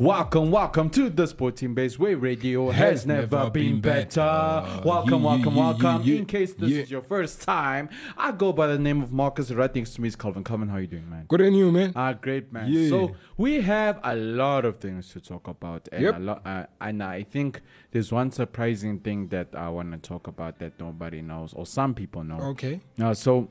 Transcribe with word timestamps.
Welcome, 0.00 0.50
welcome 0.50 0.90
to 0.90 1.08
the 1.08 1.26
Sporting 1.26 1.72
Base 1.74 1.98
Way 1.98 2.14
Radio 2.14 2.70
has, 2.70 3.06
never, 3.06 3.48
been 3.48 3.80
better. 3.80 4.20
Welcome, 4.84 5.22
Yeah, 5.22 5.28
welcome, 5.28 5.54
yeah, 5.54 5.60
welcome. 5.60 6.02
yeah, 6.02 6.16
In 6.16 6.26
case 6.26 6.52
this 6.54 6.70
is 6.72 6.90
your 6.90 7.02
first 7.02 7.42
time, 7.42 7.88
I 8.18 8.32
go 8.32 8.52
by 8.52 8.66
the 8.66 8.78
name 8.78 9.02
of 9.02 9.12
Marcus. 9.12 9.52
Right 9.52 9.72
next 9.72 9.94
to 9.94 10.00
me 10.00 10.08
is 10.08 10.16
Calvin. 10.16 10.42
Calvin, 10.42 10.68
how 10.68 10.76
are 10.76 10.80
you 10.80 10.88
doing, 10.88 11.08
man? 11.08 11.26
Good 11.28 11.42
on 11.42 11.54
you, 11.54 11.70
man. 11.70 11.92
Ah, 11.94 12.12
great, 12.12 12.52
man. 12.52 12.88
So 12.88 13.14
we 13.36 13.60
have 13.60 14.00
a 14.02 14.16
lot 14.16 14.64
of 14.64 14.78
things 14.78 15.10
to 15.12 15.20
talk 15.20 15.46
about, 15.46 15.88
and 15.92 16.02
Yep. 16.02 16.16
a 16.16 16.18
lot, 16.18 16.42
uh, 16.44 16.66
and 16.80 17.00
I 17.02 17.22
think 17.22 17.60
there's 17.92 18.10
one 18.10 18.32
surprising 18.32 18.98
thing 18.98 19.28
that 19.28 19.48
I 19.54 19.68
want 19.68 19.92
to 19.92 19.98
talk 19.98 20.26
about 20.26 20.58
that 20.58 20.72
nobody 20.80 21.22
knows, 21.22 21.54
or 21.54 21.66
some 21.66 21.94
people 21.94 22.24
know. 22.24 22.38
Okay. 22.50 22.80
Uh, 23.00 23.14
so, 23.14 23.48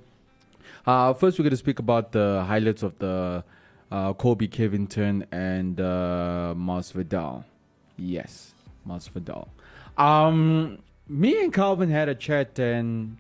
uh, 0.86 1.14
first 1.14 1.40
we're 1.40 1.44
going 1.44 1.52
to 1.52 1.58
speak 1.58 1.80
about 1.80 2.12
the 2.12 2.44
highlights 2.46 2.84
of 2.84 2.98
the 3.00 3.44
uh, 3.94 4.12
Colby 4.14 4.48
Covington 4.48 5.26
and 5.32 5.80
uh, 5.80 6.54
Masvidal. 6.58 7.44
Yes, 7.96 8.54
Masvidal. 8.88 9.48
Um, 9.98 10.80
me 11.08 11.44
and 11.44 11.54
Calvin 11.54 11.92
had 11.92 12.10
a 12.10 12.16
chat, 12.16 12.58
and 12.58 13.18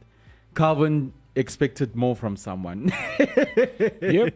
Calvin 0.55 1.13
expected 1.35 1.95
more 1.95 2.15
from 2.15 2.35
someone. 2.35 2.91
Yep. 4.01 4.35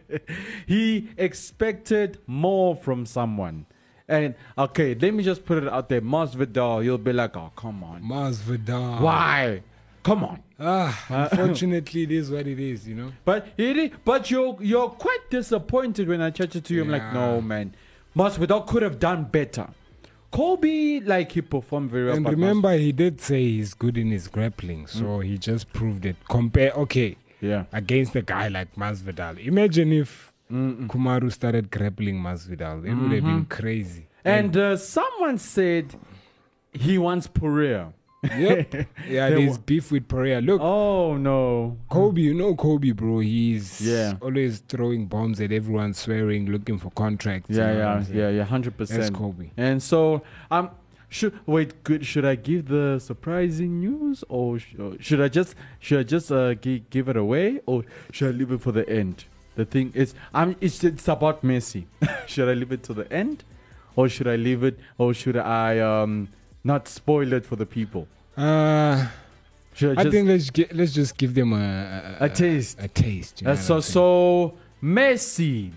he 0.66 1.08
expected 1.18 2.18
more 2.26 2.74
from 2.76 3.04
someone. 3.04 3.66
And 4.08 4.34
okay, 4.56 4.94
let 4.94 5.12
me 5.12 5.22
just 5.22 5.44
put 5.44 5.58
it 5.62 5.68
out 5.68 5.88
there. 5.88 6.00
Masvidal, 6.00 6.82
you'll 6.84 6.98
be 6.98 7.12
like, 7.12 7.36
oh, 7.36 7.52
come 7.54 7.84
on. 7.84 8.02
Masvidal. 8.02 9.00
Why? 9.00 9.62
Come 10.02 10.24
on. 10.24 10.42
Ah, 10.60 11.06
unfortunately, 11.30 12.02
it 12.04 12.12
is 12.12 12.30
what 12.30 12.46
it 12.46 12.58
is, 12.58 12.88
you 12.88 12.94
know. 12.94 13.12
But 13.24 13.48
it 13.56 13.76
is, 13.76 13.90
but 14.04 14.30
you're 14.30 14.56
you're 14.60 14.88
quite 14.90 15.30
disappointed 15.30 16.08
when 16.08 16.20
I 16.20 16.30
chatted 16.30 16.64
to 16.66 16.74
you. 16.74 16.82
I'm 16.82 16.90
like, 16.90 17.02
Yeah. 17.02 17.12
no 17.14 17.40
man, 17.40 17.74
Masvidal 18.16 18.66
could 18.66 18.82
have 18.82 18.98
done 18.98 19.24
better. 19.24 19.68
Kobe, 20.30 21.00
like 21.00 21.32
he 21.32 21.40
performed 21.40 21.90
very 21.90 22.06
well. 22.06 22.14
And 22.16 22.24
but 22.24 22.30
remember, 22.32 22.72
he 22.76 22.92
did 22.92 23.20
say 23.20 23.40
he's 23.42 23.72
good 23.74 23.96
in 23.96 24.10
his 24.10 24.28
grappling, 24.28 24.86
so 24.86 25.20
he 25.20 25.38
just 25.38 25.72
proved 25.72 26.04
it. 26.04 26.16
Compare, 26.28 26.72
okay, 26.72 27.16
yeah, 27.40 27.64
against 27.72 28.14
a 28.14 28.22
guy 28.22 28.48
like 28.48 28.74
Masvidal. 28.76 29.38
Imagine 29.46 29.92
if 29.92 30.32
Kamaru 30.50 31.32
started 31.32 31.70
grappling 31.70 32.16
Masvidal. 32.20 32.84
It 32.86 32.94
would 32.94 33.12
have 33.12 33.24
been 33.24 33.46
crazy. 33.46 34.06
and 34.24 34.56
uh, 34.56 34.76
someone 34.76 35.38
said 35.38 35.94
he 36.72 36.98
wants 36.98 37.26
Poirier. 37.26 37.92
Yep, 38.22 38.74
yeah, 39.08 39.28
There 39.28 39.38
there's 39.38 39.52
wa- 39.58 39.62
beef 39.64 39.92
with 39.92 40.08
Poirier. 40.08 40.40
Look, 40.40 40.60
Oh 40.60 41.16
no, 41.16 41.76
Kobe, 41.88 42.20
you 42.20 42.34
know 42.34 42.54
Kobe, 42.56 42.90
bro. 42.90 43.20
He's 43.20 43.80
Yeah. 43.80 44.14
always 44.20 44.58
throwing 44.60 45.06
bombs 45.06 45.40
at 45.40 45.52
everyone, 45.52 45.94
swearing, 45.94 46.50
looking 46.50 46.78
for 46.78 46.90
contracts. 46.90 47.50
you 47.50 47.56
yeah, 47.58 47.66
know 47.66 47.74
what 47.74 47.78
yeah, 47.78 48.02
saying? 48.02 48.18
yeah, 48.18 48.28
yeah, 48.30 48.44
hundred 48.44 48.76
That's 48.76 48.90
percent. 48.90 49.14
Kobe. 49.14 49.50
And 49.56 49.80
so, 49.80 50.22
um, 50.50 50.70
should 51.08 51.32
wait. 51.46 51.84
Good. 51.84 52.04
Should 52.04 52.24
I 52.24 52.34
give 52.34 52.66
the 52.68 52.98
surprising 52.98 53.78
news, 53.80 54.24
or 54.28 54.58
sh- 54.58 54.74
or 54.78 54.96
should 55.00 55.20
I 55.20 55.28
just 55.28 55.54
should 55.78 56.00
I 56.00 56.02
just 56.02 56.32
uh, 56.32 56.54
gi- 56.54 56.84
give 56.90 57.08
it 57.08 57.16
away, 57.16 57.60
or 57.66 57.84
should 58.10 58.34
I 58.34 58.36
leave 58.36 58.50
it 58.50 58.60
for 58.60 58.72
the 58.72 58.86
end? 58.90 59.24
The 59.54 59.64
thing 59.64 59.92
is, 59.94 60.12
I'm. 60.34 60.56
It's, 60.60 60.82
it's 60.84 61.06
about 61.08 61.42
Messi. 61.42 61.86
should 62.26 62.48
I 62.48 62.54
leave 62.54 62.72
it 62.72 62.82
to 62.84 62.94
the 62.94 63.10
end, 63.12 63.44
or 63.96 64.08
should 64.08 64.26
I 64.28 64.34
leave 64.36 64.62
it, 64.64 64.78
or 64.98 65.14
should 65.14 65.36
I 65.36 65.78
um 65.78 66.28
not 66.68 66.86
spoil 66.86 67.32
it 67.32 67.44
for 67.44 67.56
the 67.56 67.66
people? 67.66 68.06
Uh, 68.36 69.08
I, 69.80 69.94
I 69.96 70.10
think 70.10 70.28
let's 70.28 70.50
get, 70.50 70.74
let's 70.74 70.92
just 70.92 71.16
give 71.16 71.34
them 71.34 71.52
a 71.52 72.16
a 72.20 72.28
taste? 72.28 72.78
A, 72.80 72.88
taste. 72.88 73.40
you 73.40 73.46
know 73.46 73.52
Uh, 73.54 73.56
so 73.56 73.80
so 73.80 74.54
Messi, 74.82 75.72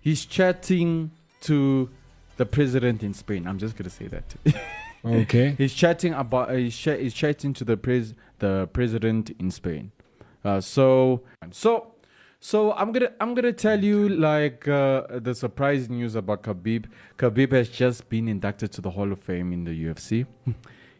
he's 0.00 0.24
chatting 0.24 1.10
to 1.42 1.90
the 2.36 2.46
president 2.46 3.02
in 3.02 3.12
Spain. 3.14 3.46
I'm 3.46 3.58
just 3.58 3.76
gonna 3.76 3.90
say 3.90 4.06
that. 4.08 4.34
okay. 5.04 5.54
He's 5.58 5.74
chatting 5.74 6.14
about 6.14 6.50
uh, 6.50 6.54
he's, 6.54 6.76
ch- 6.76 7.00
he's 7.02 7.14
chatting 7.14 7.52
to 7.54 7.64
the 7.64 7.76
pres 7.76 8.14
the 8.38 8.68
president 8.72 9.30
in 9.38 9.50
Spain. 9.50 9.92
Uh, 10.44 10.60
so 10.60 11.22
so 11.50 11.92
so 12.46 12.72
I'm 12.74 12.92
gonna 12.92 13.10
I'm 13.20 13.34
gonna 13.34 13.52
tell 13.52 13.82
you 13.82 14.08
like 14.08 14.68
uh, 14.68 15.18
the 15.28 15.34
surprise 15.34 15.88
news 15.88 16.14
about 16.14 16.44
Khabib. 16.44 16.84
Khabib 17.18 17.50
has 17.50 17.68
just 17.68 18.08
been 18.08 18.28
inducted 18.28 18.70
to 18.74 18.80
the 18.80 18.90
Hall 18.90 19.10
of 19.10 19.18
Fame 19.18 19.52
in 19.52 19.64
the 19.64 19.72
UFC. 19.86 20.26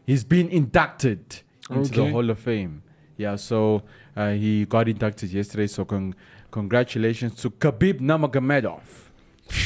He's 0.04 0.24
been 0.24 0.48
inducted 0.48 1.42
into 1.70 1.92
the 1.92 2.10
Hall 2.10 2.30
of 2.30 2.40
Fame. 2.40 2.82
Yeah, 3.16 3.36
so 3.36 3.82
uh, 4.16 4.32
he 4.32 4.64
got 4.64 4.88
inducted 4.88 5.30
yesterday. 5.32 5.68
So 5.68 5.84
con- 5.84 6.16
congratulations 6.50 7.36
to 7.42 7.50
Khabib 7.50 8.00
Nurmagomedov. 8.00 8.82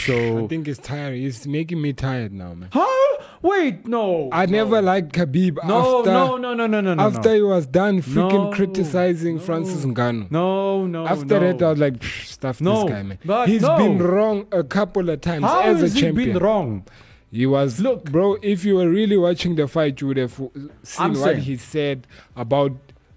So 0.04 0.44
I 0.44 0.48
think 0.48 0.68
it's 0.68 0.78
tiring. 0.78 1.22
It's 1.24 1.47
making 1.47 1.80
me 1.80 1.94
tired 1.94 2.34
now, 2.34 2.52
man. 2.52 2.68
huh? 2.70 2.99
Wait, 3.42 3.86
no. 3.86 4.28
I 4.32 4.44
no. 4.46 4.52
never 4.52 4.82
liked 4.82 5.12
Khabib 5.14 5.58
No, 5.66 5.98
after 6.00 6.10
no, 6.10 6.36
no, 6.36 6.52
no, 6.54 6.66
no, 6.66 6.80
no, 6.82 6.94
no. 6.94 7.02
after 7.02 7.34
he 7.34 7.40
was 7.42 7.66
done 7.66 8.02
freaking 8.02 8.50
No, 8.50 8.50
criticizing 8.52 9.36
no. 9.36 9.40
Francis 9.42 9.84
Ngannou. 9.86 10.30
No, 10.30 10.86
no. 10.86 11.06
After 11.06 11.40
no. 11.40 11.52
that, 11.52 11.62
I 11.62 11.70
was 11.70 11.78
like, 11.78 12.02
stuff 12.04 12.60
No, 12.60 12.82
this 12.84 12.92
guy, 12.92 13.02
man. 13.02 13.18
but 13.24 13.48
He's 13.48 13.62
no. 13.62 13.76
been 13.78 13.98
wrong 14.02 14.46
a 14.52 14.62
couple 14.62 15.08
of 15.08 15.20
times 15.22 15.44
how 15.44 15.60
as 15.62 15.80
has 15.80 15.92
a 15.92 15.94
he 15.94 16.00
champion. 16.02 16.32
been 16.34 16.42
wrong? 16.42 16.84
He 17.32 17.46
was 17.46 17.80
Look. 17.80 18.10
bro. 18.10 18.36
If 18.42 18.64
you 18.64 18.74
were 18.76 18.88
really 18.90 19.16
watching 19.16 19.54
the 19.54 19.68
fight, 19.68 20.00
you 20.00 20.08
would 20.08 20.16
have 20.18 20.34
seen 20.34 20.60
I'm 20.98 21.12
what 21.14 21.22
saying- 21.22 21.40
he 21.42 21.56
said 21.56 22.06
about 22.36 22.72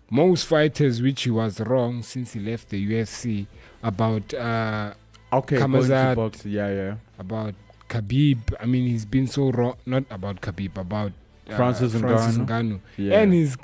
most 0.09 0.45
fighters, 0.45 1.01
which 1.01 1.23
he 1.23 1.31
was 1.31 1.59
wrong 1.59 2.01
since 2.03 2.33
he 2.33 2.39
left 2.39 2.69
the 2.69 2.79
UFC. 2.91 3.47
About 3.81 4.33
uh, 4.33 4.93
Okay, 5.33 5.57
to 5.57 6.15
box. 6.15 6.45
Yeah, 6.45 6.69
yeah. 6.69 6.95
about 7.17 7.55
Khabib. 7.93 8.53
I 8.59 8.65
mean, 8.65 8.87
he's 8.87 9.05
been 9.05 9.27
so 9.27 9.51
wrong. 9.51 9.75
Not 9.85 10.05
about 10.09 10.41
Khabib, 10.41 10.77
about 10.77 11.11
uh, 11.49 11.55
Francis 11.55 11.95
Francis 11.99 12.37
Ngannou. 12.37 12.47
Ngannou. 12.47 12.79
Yeah. 12.97 13.19
And 13.19 13.33
he's 13.33 13.55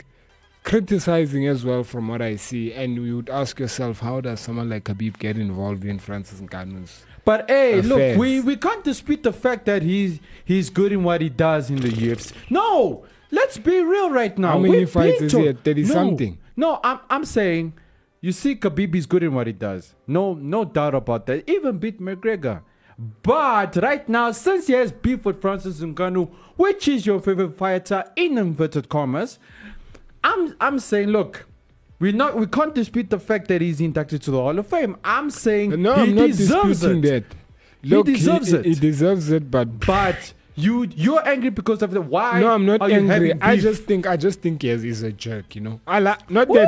criticizing 0.63 1.47
as 1.47 1.65
well, 1.65 1.83
from 1.83 2.07
what 2.07 2.21
I 2.21 2.35
see. 2.35 2.71
And 2.73 2.95
you 2.95 3.15
would 3.17 3.29
ask 3.29 3.59
yourself, 3.59 3.99
how 4.01 4.21
does 4.21 4.39
someone 4.39 4.69
like 4.69 4.83
Khabib 4.83 5.17
get 5.17 5.37
involved 5.37 5.83
in 5.83 5.97
Francis 5.99 6.41
Ngannou's? 6.41 7.05
But 7.25 7.49
hey, 7.49 7.81
look, 7.81 8.17
we, 8.17 8.39
we 8.41 8.55
can't 8.55 8.83
dispute 8.83 9.23
the 9.23 9.33
fact 9.33 9.65
that 9.65 9.81
he's 9.83 10.19
he's 10.45 10.69
good 10.69 10.91
in 10.91 11.03
what 11.03 11.21
he 11.21 11.29
does 11.29 11.69
in 11.69 11.77
the 11.77 11.89
UFC. 11.89 12.33
No, 12.49 13.05
let's 13.31 13.57
be 13.57 13.81
real 13.81 14.09
right 14.09 14.35
now. 14.37 14.53
How 14.53 14.59
many 14.59 14.79
We've 14.79 14.89
fights 14.89 15.21
is 15.21 15.31
to- 15.33 15.39
he 15.41 15.47
at? 15.49 15.63
30 15.63 15.83
no, 15.83 15.93
something? 15.93 16.37
No, 16.55 16.79
I'm 16.83 16.99
I'm 17.09 17.25
saying, 17.25 17.73
you 18.21 18.31
see, 18.31 18.55
Khabib 18.55 18.95
is 18.95 19.05
good 19.05 19.23
in 19.23 19.33
what 19.33 19.47
he 19.47 19.53
does. 19.53 19.95
No, 20.07 20.33
no 20.33 20.65
doubt 20.65 20.95
about 20.95 21.25
that. 21.27 21.47
Even 21.49 21.77
beat 21.77 22.01
McGregor. 22.01 22.61
But 23.23 23.77
right 23.77 24.07
now, 24.09 24.31
since 24.31 24.67
he 24.67 24.73
has 24.73 24.91
beef 24.91 25.23
with 25.25 25.41
Francis 25.41 25.79
Ngannou, 25.79 26.29
which 26.57 26.87
is 26.87 27.05
your 27.05 27.19
favorite 27.21 27.57
fighter 27.57 28.03
in 28.17 28.37
inverted 28.37 28.89
commas, 28.89 29.39
I'm 30.23 30.55
I'm 30.59 30.79
saying, 30.79 31.07
look, 31.09 31.45
we 31.99 32.11
not 32.11 32.35
we 32.35 32.45
can't 32.47 32.75
dispute 32.75 33.09
the 33.09 33.19
fact 33.19 33.47
that 33.47 33.61
he's 33.61 33.79
inducted 33.79 34.21
to 34.23 34.31
the 34.31 34.37
Hall 34.37 34.57
of 34.59 34.67
Fame. 34.67 34.97
I'm 35.03 35.29
saying 35.29 35.81
No, 35.81 35.95
he 35.95 36.01
I'm 36.01 36.15
not 36.15 36.27
deserves 36.27 36.79
disputing 36.81 37.03
it. 37.05 37.29
that. 37.29 37.35
Look, 37.83 38.05
deserves 38.07 38.51
he, 38.51 38.57
it. 38.57 38.65
He 38.65 38.75
deserves 38.75 39.31
it, 39.31 39.49
but 39.49 39.79
But 39.85 40.33
you 40.55 40.83
you're 40.93 41.25
angry 41.25 41.51
because 41.51 41.81
of 41.81 41.91
the 41.91 42.01
why? 42.01 42.41
no, 42.41 42.51
I'm 42.51 42.65
not 42.65 42.81
angry. 42.91 43.33
I 43.41 43.55
just 43.55 43.83
think 43.83 44.05
I 44.07 44.17
just 44.17 44.41
think 44.41 44.61
he 44.61 44.75
he's 44.77 45.03
a 45.03 45.13
jerk. 45.13 45.55
You 45.55 45.61
know, 45.61 45.79
I 45.87 45.99
like 45.99 46.29
not 46.29 46.49
that. 46.49 46.67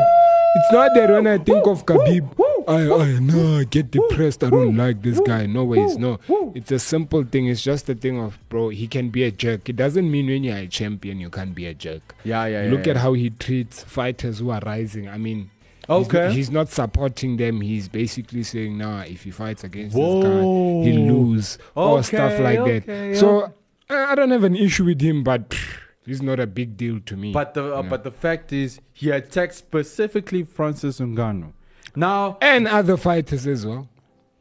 It's 0.55 0.73
not 0.73 0.91
that 0.95 1.09
when 1.09 1.27
I 1.27 1.37
think 1.37 1.65
of 1.67 1.85
Khabib, 1.85 2.37
woo, 2.37 2.45
I 2.67 2.89
I 2.91 3.19
no, 3.19 3.57
I 3.59 3.63
get 3.65 3.91
depressed. 3.91 4.43
I 4.43 4.49
don't 4.49 4.75
like 4.77 5.01
this 5.01 5.19
guy. 5.21 5.45
No 5.45 5.63
ways, 5.65 5.97
no. 5.97 6.19
It's 6.55 6.71
a 6.71 6.79
simple 6.79 7.23
thing. 7.23 7.47
It's 7.47 7.61
just 7.63 7.89
a 7.89 7.95
thing 7.95 8.19
of 8.19 8.37
bro. 8.49 8.69
He 8.69 8.87
can 8.87 9.09
be 9.09 9.23
a 9.23 9.31
jerk. 9.31 9.69
It 9.69 9.75
doesn't 9.75 10.09
mean 10.09 10.27
when 10.27 10.43
you're 10.43 10.57
a 10.57 10.67
champion 10.67 11.19
you 11.19 11.29
can't 11.29 11.53
be 11.55 11.65
a 11.67 11.73
jerk. 11.73 12.15
yeah, 12.23 12.45
yeah. 12.45 12.69
Look 12.71 12.85
yeah, 12.85 12.91
at 12.91 12.97
how 12.97 13.13
he 13.13 13.29
treats 13.31 13.83
fighters 13.83 14.39
who 14.39 14.49
are 14.51 14.61
rising. 14.65 15.07
I 15.09 15.17
mean. 15.17 15.37
he's- 15.39 15.49
Okay. 15.89 16.31
He's, 16.31 16.49
not 16.51 16.69
supporting 16.69 17.37
them. 17.37 17.59
He's 17.59 17.89
basically 17.89 18.43
saying, 18.43 18.77
"Nah, 18.77 19.01
if 19.01 19.23
he 19.23 19.31
fights 19.31 19.63
against 19.63 19.97
Whoa. 19.97 20.21
this 20.21 20.29
guy, 20.29 20.91
he'll 20.91 21.13
lose," 21.15 21.57
or 21.75 22.01
stuff 22.03 22.39
like 22.39 22.59
okay, 22.59 22.79
that. 22.79 23.17
So 23.17 23.51
I 23.89 24.11
I 24.11 24.15
don't 24.15 24.31
have 24.31 24.43
an 24.45 24.55
issue 24.55 24.85
with 24.85 25.01
him, 25.01 25.23
but 25.23 25.49
pff, 25.49 25.79
it's 26.05 26.21
not 26.21 26.39
a 26.39 26.47
big 26.47 26.77
deal 26.77 26.99
to 27.07 27.17
me. 27.17 27.33
But 27.33 27.55
the 27.55 27.63
uh, 27.77 27.81
Yeah. 27.81 27.89
but 27.89 28.03
the 28.05 28.11
fact 28.11 28.53
is, 28.53 28.79
he 28.93 29.09
attacked 29.09 29.55
specifically 29.55 30.43
Francis 30.43 30.99
Ngannou. 30.99 31.51
Now, 31.95 32.37
and 32.41 32.67
other 32.67 32.97
fighters 32.97 33.45
as 33.47 33.65
well. 33.65 33.87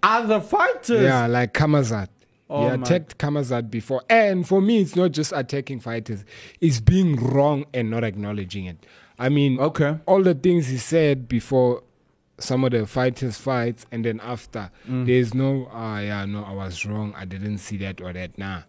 other 0.03 0.41
fighters. 0.41 1.03
Yeah, 1.03 1.27
like 1.27 1.53
Kamazat. 1.53 2.09
Oh 2.49 2.69
he 2.69 2.75
attacked 2.75 3.19
Kamazat 3.19 3.71
before. 3.71 4.03
And 4.11 4.47
for 4.49 4.61
me, 4.61 4.81
it's 4.81 4.97
not 4.97 5.13
just 5.13 5.33
attacking 5.35 5.81
fighters, 5.81 6.25
it's 6.61 6.81
being 6.81 7.17
wrong 7.17 7.65
and 7.75 7.91
not 7.91 8.03
acknowledging 8.03 8.65
it. 8.67 8.87
I 9.19 9.29
mean, 9.29 9.59
Okay. 9.61 9.99
all 10.07 10.23
the 10.23 10.35
things 10.35 10.69
he 10.69 10.79
said 10.79 11.29
before 11.29 11.83
some 12.39 12.65
of 12.65 12.71
the 12.73 12.87
fighters' 12.87 13.37
fights 13.37 13.85
and 13.93 14.05
then 14.05 14.19
after, 14.25 14.71
Mm. 14.89 15.07
there's 15.07 15.35
no, 15.35 15.69
ah, 15.71 16.01
yeah, 16.01 16.25
no, 16.25 16.43
I 16.43 16.53
was 16.55 16.87
wrong. 16.87 17.13
I 17.17 17.25
didn't 17.27 17.59
see 17.59 17.77
that 17.79 18.01
or 18.01 18.13
that. 18.15 18.39
Nah. 18.39 18.63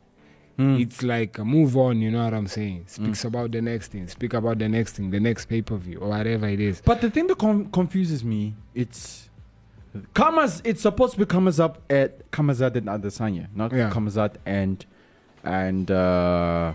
Mm. 0.57 0.79
It's 0.81 1.01
like 1.01 1.39
uh, 1.39 1.43
move 1.45 1.75
on, 1.77 2.01
you 2.01 2.11
know 2.11 2.23
what 2.23 2.33
I'm 2.33 2.47
saying? 2.47 2.85
Speaks 2.87 3.23
about 3.25 3.51
the 3.51 3.61
next 3.61 3.91
thing, 3.91 4.07
speak 4.07 4.33
about 4.33 4.59
the 4.59 4.67
next 4.69 4.93
thing, 4.93 5.09
the 5.09 5.19
next 5.19 5.45
pay 5.45 5.61
per 5.61 5.75
view, 5.77 5.99
or 5.99 6.09
whatever 6.09 6.47
it 6.47 6.59
is. 6.59 6.81
But 6.85 7.01
the 7.01 7.09
thing 7.09 7.27
that 7.27 7.37
com- 7.37 7.71
confuses 7.71 8.23
me, 8.23 8.53
it's 8.75 9.29
Kamas. 10.13 10.61
It's 10.63 10.81
supposed 10.81 11.13
to 11.13 11.19
be 11.19 11.25
Kamazat 11.25 11.75
at 11.89 12.29
Kamazat 12.31 12.75
and 12.75 12.87
Adesanya, 12.87 13.47
not 13.55 13.71
Yeah. 13.73 13.89
Kamazat 13.89 14.35
and 14.45 14.85
and 15.43 15.89
uh, 15.89 16.73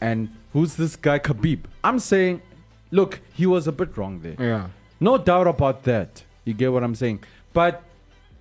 and 0.00 0.28
who's 0.52 0.74
this 0.76 0.96
guy 0.96 1.18
Khabib? 1.18 1.60
I'm 1.82 1.98
saying, 1.98 2.42
look, 2.90 3.20
he 3.32 3.46
was 3.46 3.66
a 3.66 3.72
bit 3.72 3.96
wrong 3.96 4.20
there. 4.20 4.36
Yeah. 4.38 4.66
No 5.00 5.18
doubt 5.18 5.46
about 5.46 5.84
that. 5.84 6.22
You 6.44 6.54
get 6.54 6.72
what 6.72 6.82
I'm 6.82 6.94
saying? 6.94 7.22
But 7.52 7.82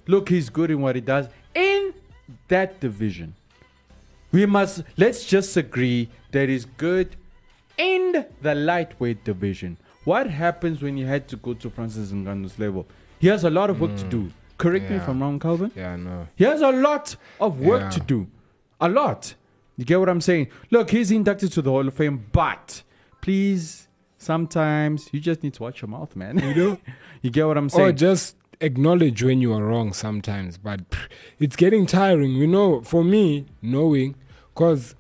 look, 0.07 0.30
he's 0.30 0.50
good 0.50 0.71
in 0.71 0.81
what 0.81 0.95
he 0.95 1.01
does 1.01 1.27
in 1.54 1.94
that 2.48 2.80
division. 2.80 3.36
We 4.33 4.45
must 4.45 4.83
let's 4.97 5.25
just 5.25 5.56
agree 5.56 6.09
that 6.31 6.50
he's 6.50 6.65
good 6.65 7.15
in 7.77 8.25
the 8.41 8.56
lightweight 8.56 9.24
division. 9.24 9.77
What 10.03 10.30
happens 10.30 10.81
when 10.81 10.97
you 10.97 11.06
had 11.06 11.30
to 11.30 11.38
go 11.38 11.53
to 11.53 11.69
Francis 11.69 12.12
Ngannou's 12.12 12.59
level? 12.59 12.85
He 13.19 13.27
has 13.27 13.45
a 13.45 13.50
lot 13.50 13.69
of 13.69 13.80
work 13.80 13.95
to 13.95 14.03
hmm. 14.03 14.09
do. 14.09 14.31
Correct 14.57 14.89
me 14.89 14.97
if 14.97 15.07
I'm 15.07 15.21
wrong, 15.21 15.39
Calvin. 15.39 15.71
Yeah, 15.75 15.95
no. 15.95 16.27
He 16.35 16.44
has 16.44 16.62
a 16.62 16.71
lot 16.71 17.15
of 17.39 17.59
work 17.59 17.83
Yeah. 17.83 17.89
to 17.91 18.00
do. 18.00 18.27
A 18.81 18.89
lot. 18.89 19.35
You 19.77 19.85
get 19.85 20.00
what 20.00 20.09
I'm 20.09 20.21
saying? 20.21 20.47
Look, 20.71 20.91
he's 20.91 21.12
inducted 21.12 21.51
to 21.53 21.62
the 21.62 21.69
Hall 21.69 21.88
of 21.88 21.94
Fame, 21.94 22.25
but 22.31 22.83
please, 23.21 23.88
sometimes 24.18 25.09
you 25.12 25.19
just 25.19 25.44
need 25.44 25.53
to 25.56 25.63
watch 25.63 25.81
your 25.81 25.89
mouth, 25.89 26.15
man. 26.15 26.39
You 26.39 26.56
know? 26.56 26.77
you 27.21 27.30
get 27.30 27.47
what 27.47 27.57
I'm 27.57 27.69
saying? 27.69 27.88
Or 27.88 27.91
just 27.91 28.35
acknowledge 28.62 29.24
when 29.24 29.41
you 29.41 29.53
are 29.53 29.63
wrong 29.63 29.94
sometimes. 29.94 30.57
But 30.57 30.81
it's 31.39 31.56
getting 31.56 31.85
tiring, 31.85 32.31
you 32.31 32.47
know, 32.47 32.81
for 32.81 33.03
me, 33.03 33.45
knowing, 33.62 34.15
because 34.53 34.95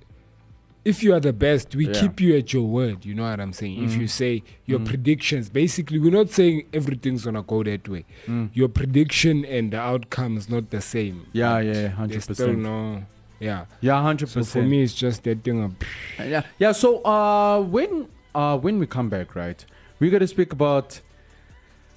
if 0.85 1.01
you 1.01 1.13
are 1.13 1.19
the 1.19 1.31
best, 1.31 1.75
we 1.75 1.85
Yeah. 1.85 1.93
Mm. 1.93 1.99
keep 2.01 2.19
you 2.21 2.35
at 2.37 2.51
your 2.51 2.67
word. 2.67 3.05
You 3.05 3.15
know 3.15 3.23
what 3.23 3.39
I'm 3.39 3.53
saying? 3.53 3.81
If 3.83 3.95
you 3.95 4.07
say 4.07 4.43
your 4.65 4.79
predictions, 4.79 5.49
basically, 5.49 5.97
we're 5.97 6.11
not 6.11 6.29
saying 6.29 6.63
everything's 6.73 7.23
to 7.23 7.41
go 7.41 7.63
that 7.63 7.87
way. 7.87 8.03
Mm. 8.27 8.49
Your 8.53 8.67
prediction 8.67 9.45
and 9.45 9.71
the 9.71 9.79
outcome 9.79 10.37
is 10.37 10.49
not 10.49 10.69
the 10.71 10.81
same. 10.81 11.27
yeah, 11.31 11.59
yeah, 11.59 11.87
hundred 11.89 12.25
percent. 12.25 12.59
no. 12.59 13.03
Yeah. 13.39 13.65
Yeah, 13.81 14.01
hundred 14.01 14.27
percent. 14.27 14.45
So 14.45 14.59
for 14.61 14.65
me, 14.65 14.83
it's 14.83 14.93
just 14.93 15.23
that 15.23 15.43
thing 15.43 15.63
of. 15.63 15.75
yeah, 16.19 16.43
yeah. 16.59 16.71
So, 16.71 17.03
uh, 17.05 17.61
when 17.61 18.07
uh 18.35 18.57
when 18.57 18.79
we 18.79 18.85
come 18.85 19.09
back, 19.09 19.35
right, 19.35 19.65
we're 19.99 20.11
gonna 20.11 20.27
speak 20.27 20.51
about. 20.53 20.99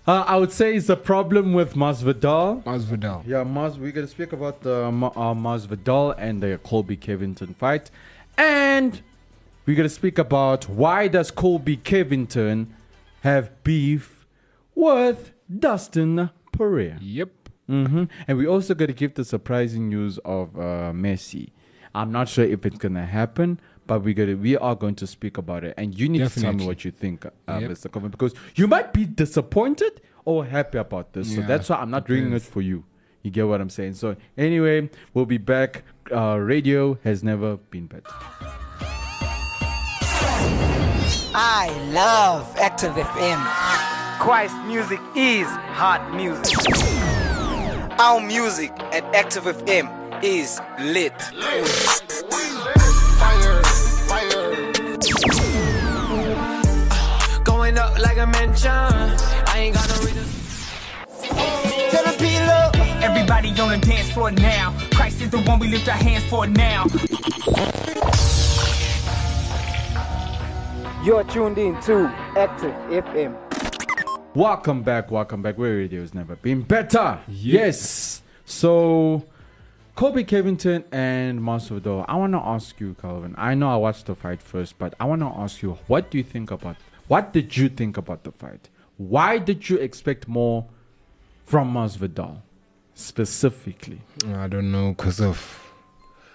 Uh, 0.06 0.22
I 0.26 0.36
would 0.36 0.52
say 0.52 0.76
it's 0.76 0.88
a 0.88 0.96
problem 0.96 1.52
with 1.52 1.74
Masvidal. 1.74 2.62
Masvidal. 2.62 3.26
Yeah, 3.26 3.42
Mas, 3.42 3.76
we're 3.76 3.90
gonna 3.90 4.06
speak 4.06 4.32
about 4.32 4.60
the 4.62 4.84
uh, 4.84 5.34
Masvidal 5.34 6.14
and 6.16 6.40
the 6.40 6.60
Colby 6.62 6.96
Covington 6.96 7.54
fight, 7.54 7.90
and 8.38 9.02
we're 9.66 9.76
gonna 9.76 9.88
speak 9.88 10.16
about 10.18 10.68
why 10.68 11.08
does 11.08 11.32
Colby 11.32 11.76
Covington 11.76 12.72
have 13.22 13.50
beef 13.64 14.24
with 14.76 15.32
Dustin 15.58 16.30
Poirier. 16.52 16.98
Yep. 17.00 17.30
hmm 17.66 18.04
And 18.28 18.38
we 18.38 18.46
also 18.46 18.74
gonna 18.74 18.92
give 18.92 19.14
the 19.14 19.24
surprising 19.24 19.88
news 19.88 20.18
of 20.18 20.56
uh, 20.56 20.92
Messi. 20.94 21.50
I'm 21.96 22.12
not 22.12 22.28
sure 22.28 22.44
if 22.44 22.64
it's 22.64 22.78
gonna 22.78 23.06
happen, 23.06 23.58
but 23.86 24.02
we 24.02 24.14
got 24.14 24.26
to 24.26 24.34
we 24.34 24.56
are 24.56 24.74
going 24.74 24.94
to 24.96 25.06
speak 25.06 25.38
about 25.38 25.64
it, 25.64 25.74
and 25.76 25.98
you 25.98 26.08
need 26.08 26.28
to 26.28 26.40
tell 26.40 26.52
me 26.52 26.66
what 26.66 26.84
you 26.84 26.90
think, 26.90 27.24
uh, 27.26 27.30
Yep. 27.48 27.70
Mr. 27.70 27.90
Coven, 27.90 28.10
because 28.10 28.34
you 28.54 28.66
might 28.66 28.92
be 28.92 29.04
disappointed 29.04 30.00
or 30.24 30.44
happy 30.44 30.78
about 30.78 31.12
this. 31.12 31.34
So 31.34 31.42
that's 31.42 31.68
why 31.68 31.76
I'm 31.76 31.90
not 31.90 32.06
doing 32.06 32.32
it 32.32 32.42
for 32.42 32.60
you. 32.62 32.84
You 33.22 33.30
get 33.30 33.46
what 33.48 33.60
I'm 33.60 33.70
saying? 33.70 33.94
So 33.94 34.16
anyway, 34.38 34.88
we'll 35.14 35.26
be 35.26 35.38
back. 35.38 35.82
Uh, 36.12 36.36
radio 36.38 36.96
has 37.04 37.24
never 37.24 37.56
been 37.56 37.86
better. 37.86 38.10
I 41.38 41.68
love 41.92 42.56
Active 42.58 42.92
FM. 42.92 43.40
Christ 44.20 44.54
music 44.66 45.00
is 45.14 45.46
hot 45.48 46.14
music. 46.14 46.56
Our 47.98 48.20
music 48.20 48.70
at 48.92 49.04
Active 49.14 49.44
FM 49.44 50.22
is 50.24 50.60
lit. 50.80 51.12
Going 51.32 52.85
a 58.26 58.32
mansion. 58.32 58.70
I 58.70 59.54
ain't 59.56 59.74
got 59.74 59.88
no 59.88 60.06
reason. 60.06 60.24
Tell 61.90 62.04
them 62.04 62.14
P 62.18 62.38
love. 62.40 62.74
Everybody 63.02 63.48
on 63.60 63.80
the 63.80 63.86
dance 63.86 64.10
floor 64.12 64.30
now. 64.30 64.76
Christ 64.92 65.20
is 65.20 65.30
the 65.30 65.40
one 65.42 65.58
we 65.58 65.68
lift 65.68 65.88
our 65.88 65.94
hands 65.94 66.24
for 66.24 66.46
now. 66.46 66.86
You're 71.04 71.24
tuned 71.24 71.58
in 71.58 71.80
to 71.82 72.06
Active 72.36 72.74
FM. 72.90 73.36
Welcome 74.34 74.82
back, 74.82 75.10
welcome 75.10 75.40
back. 75.42 75.56
Where 75.56 75.76
radio 75.76 76.00
has 76.00 76.14
never 76.14 76.36
been 76.36 76.62
better. 76.62 77.20
Yes. 77.28 78.22
So, 78.44 79.24
Colby 79.94 80.24
Covington 80.24 80.84
and 80.92 81.40
Masvidal. 81.40 82.04
I 82.08 82.16
want 82.16 82.32
to 82.32 82.38
ask 82.38 82.78
you, 82.80 82.94
Calvin. 83.00 83.34
I 83.38 83.54
know 83.54 83.70
I 83.70 83.76
watched 83.76 84.06
the 84.06 84.14
fight 84.14 84.42
first, 84.42 84.78
but 84.78 84.94
I 85.00 85.04
want 85.04 85.22
to 85.22 85.26
ask 85.26 85.62
you, 85.62 85.78
what 85.86 86.10
do 86.10 86.18
you 86.18 86.24
think 86.24 86.50
about? 86.50 86.76
What 87.08 87.32
did 87.32 87.56
you 87.56 87.68
think 87.68 87.96
about 87.96 88.24
the 88.24 88.32
fight? 88.32 88.68
Why 88.96 89.38
did 89.38 89.68
you 89.68 89.76
expect 89.78 90.26
more 90.26 90.66
from 91.44 91.72
Masvidal, 91.74 92.40
specifically? 92.94 94.00
I 94.26 94.48
don't 94.48 94.72
know 94.72 94.90
because 94.90 95.20
of 95.20 95.62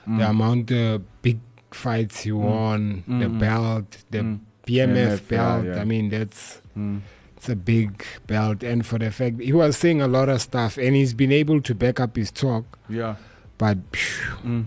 the 0.05 0.11
mm. 0.11 0.29
amount 0.29 0.71
of 0.71 1.21
big 1.21 1.39
fights 1.71 2.21
he 2.21 2.29
mm. 2.29 2.39
won, 2.39 3.03
the 3.07 3.25
mm-hmm. 3.25 3.39
belt, 3.39 3.97
the 4.11 4.19
mm. 4.19 4.39
BMF, 4.65 5.17
BMF, 5.19 5.27
belt. 5.27 5.65
yeah. 5.65 5.81
I 5.81 5.85
mean, 5.85 6.09
that's 6.09 6.61
it's 7.35 7.49
a 7.49 7.55
big 7.55 8.05
belt, 8.27 8.63
and 8.63 8.85
for 8.85 8.99
the 8.99 9.11
fact 9.11 9.41
he 9.41 9.51
was 9.51 9.75
saying 9.77 10.01
a 10.01 10.07
lot 10.07 10.29
of 10.29 10.41
stuff, 10.41 10.77
and 10.77 10.95
he's 10.95 11.13
been 11.13 11.31
able 11.31 11.61
to 11.61 11.73
back 11.75 11.99
up 11.99 12.15
his 12.15 12.31
talk. 12.31 12.77
Yeah. 12.87 13.15
But 13.57 13.77
phew, 13.91 14.35
Mm. 14.43 14.65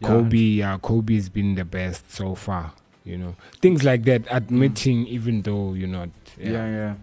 Yeah. 0.00 0.08
Kobe, 0.08 0.38
yeah, 0.38 0.78
Kobe's 0.80 1.28
been 1.28 1.56
the 1.56 1.64
best 1.64 2.10
so 2.10 2.34
far. 2.34 2.72
You 3.10 3.18
know, 3.18 3.34
things 3.60 3.82
like 3.84 4.04
that, 4.04 4.22
admitting 4.30 5.06
even 5.08 5.42
though 5.42 5.74
you're 5.74 5.88
not. 5.88 6.08
Yeah, 6.38 6.50
yeah. 6.70 6.94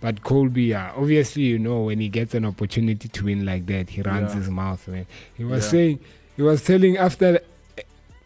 But 0.00 0.22
Colby, 0.22 0.64
yeah, 0.64 0.92
obviously, 0.96 1.42
you 1.44 1.58
know, 1.58 1.82
when 1.82 1.98
he 2.00 2.08
gets 2.08 2.34
an 2.34 2.44
opportunity 2.44 3.08
to 3.08 3.24
win 3.24 3.44
like 3.44 3.66
that, 3.66 3.90
he 3.90 4.02
runs 4.02 4.30
Yeah. 4.32 4.40
his 4.40 4.48
mouth. 4.50 4.86
Man. 4.88 5.06
He 5.36 5.44
was 5.44 5.64
Yeah. 5.64 5.70
saying, 5.70 5.98
he 6.36 6.42
was 6.42 6.62
telling 6.64 6.96
after 6.96 7.40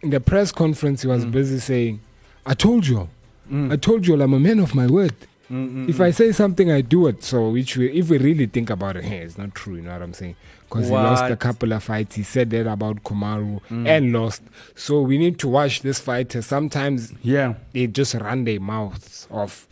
in 0.02 0.10
the 0.10 0.20
press 0.20 0.50
conference, 0.52 1.02
he 1.02 1.08
was 1.08 1.24
Mm. 1.24 1.30
busy 1.32 1.58
saying, 1.58 2.00
"I 2.46 2.54
told 2.54 2.86
you, 2.86 3.08
I 3.52 3.76
told 3.76 4.06
you, 4.06 4.20
I'm 4.20 4.32
a 4.34 4.40
man 4.40 4.58
of 4.60 4.74
my 4.74 4.86
word. 4.86 5.14
Mm, 5.50 5.88
If 5.88 6.00
I 6.00 6.10
say 6.12 6.32
something, 6.32 6.70
I 6.70 6.80
do 6.80 7.06
it." 7.08 7.22
So, 7.24 7.50
which 7.50 7.76
we, 7.76 7.90
if 7.90 8.08
we 8.10 8.18
really 8.18 8.46
think 8.46 8.70
about 8.70 8.96
it, 8.96 9.04
hey, 9.04 9.18
it's 9.18 9.36
not 9.36 9.54
true. 9.54 9.76
You 9.76 9.82
know 9.82 9.92
what 9.92 10.02
I'm 10.02 10.12
saying? 10.14 10.36
Because 10.68 10.86
he 10.88 10.94
lost 10.94 11.24
a 11.24 11.36
couple 11.36 11.72
of 11.72 11.82
fights. 11.82 12.14
He 12.14 12.22
said 12.22 12.50
that 12.50 12.68
about 12.68 13.02
Kamaru 13.02 13.60
Mm. 13.68 13.86
and 13.88 14.12
lost. 14.12 14.42
So 14.76 15.02
we 15.02 15.18
need 15.18 15.38
to 15.40 15.48
watch 15.48 15.82
this 15.82 15.98
fighter. 15.98 16.40
Sometimes 16.42 17.12
Yeah. 17.22 17.54
they 17.72 17.88
just 17.88 18.14
run 18.14 18.44
their 18.44 18.60
mouths 18.60 19.26
off. 19.30 19.66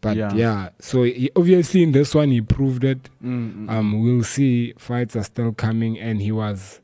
But 0.00 0.16
Yeah. 0.16 0.32
yeah, 0.34 0.68
so 0.78 1.02
he, 1.02 1.30
obviously 1.34 1.82
in 1.82 1.90
this 1.90 2.14
one 2.14 2.30
he 2.30 2.40
proved 2.40 2.84
it. 2.84 3.08
Mm, 3.24 3.68
Um, 3.68 4.00
we'll 4.04 4.22
see. 4.22 4.74
Fights 4.78 5.16
are 5.16 5.24
still 5.24 5.52
coming, 5.52 5.98
and 5.98 6.22
he 6.22 6.30
was. 6.30 6.80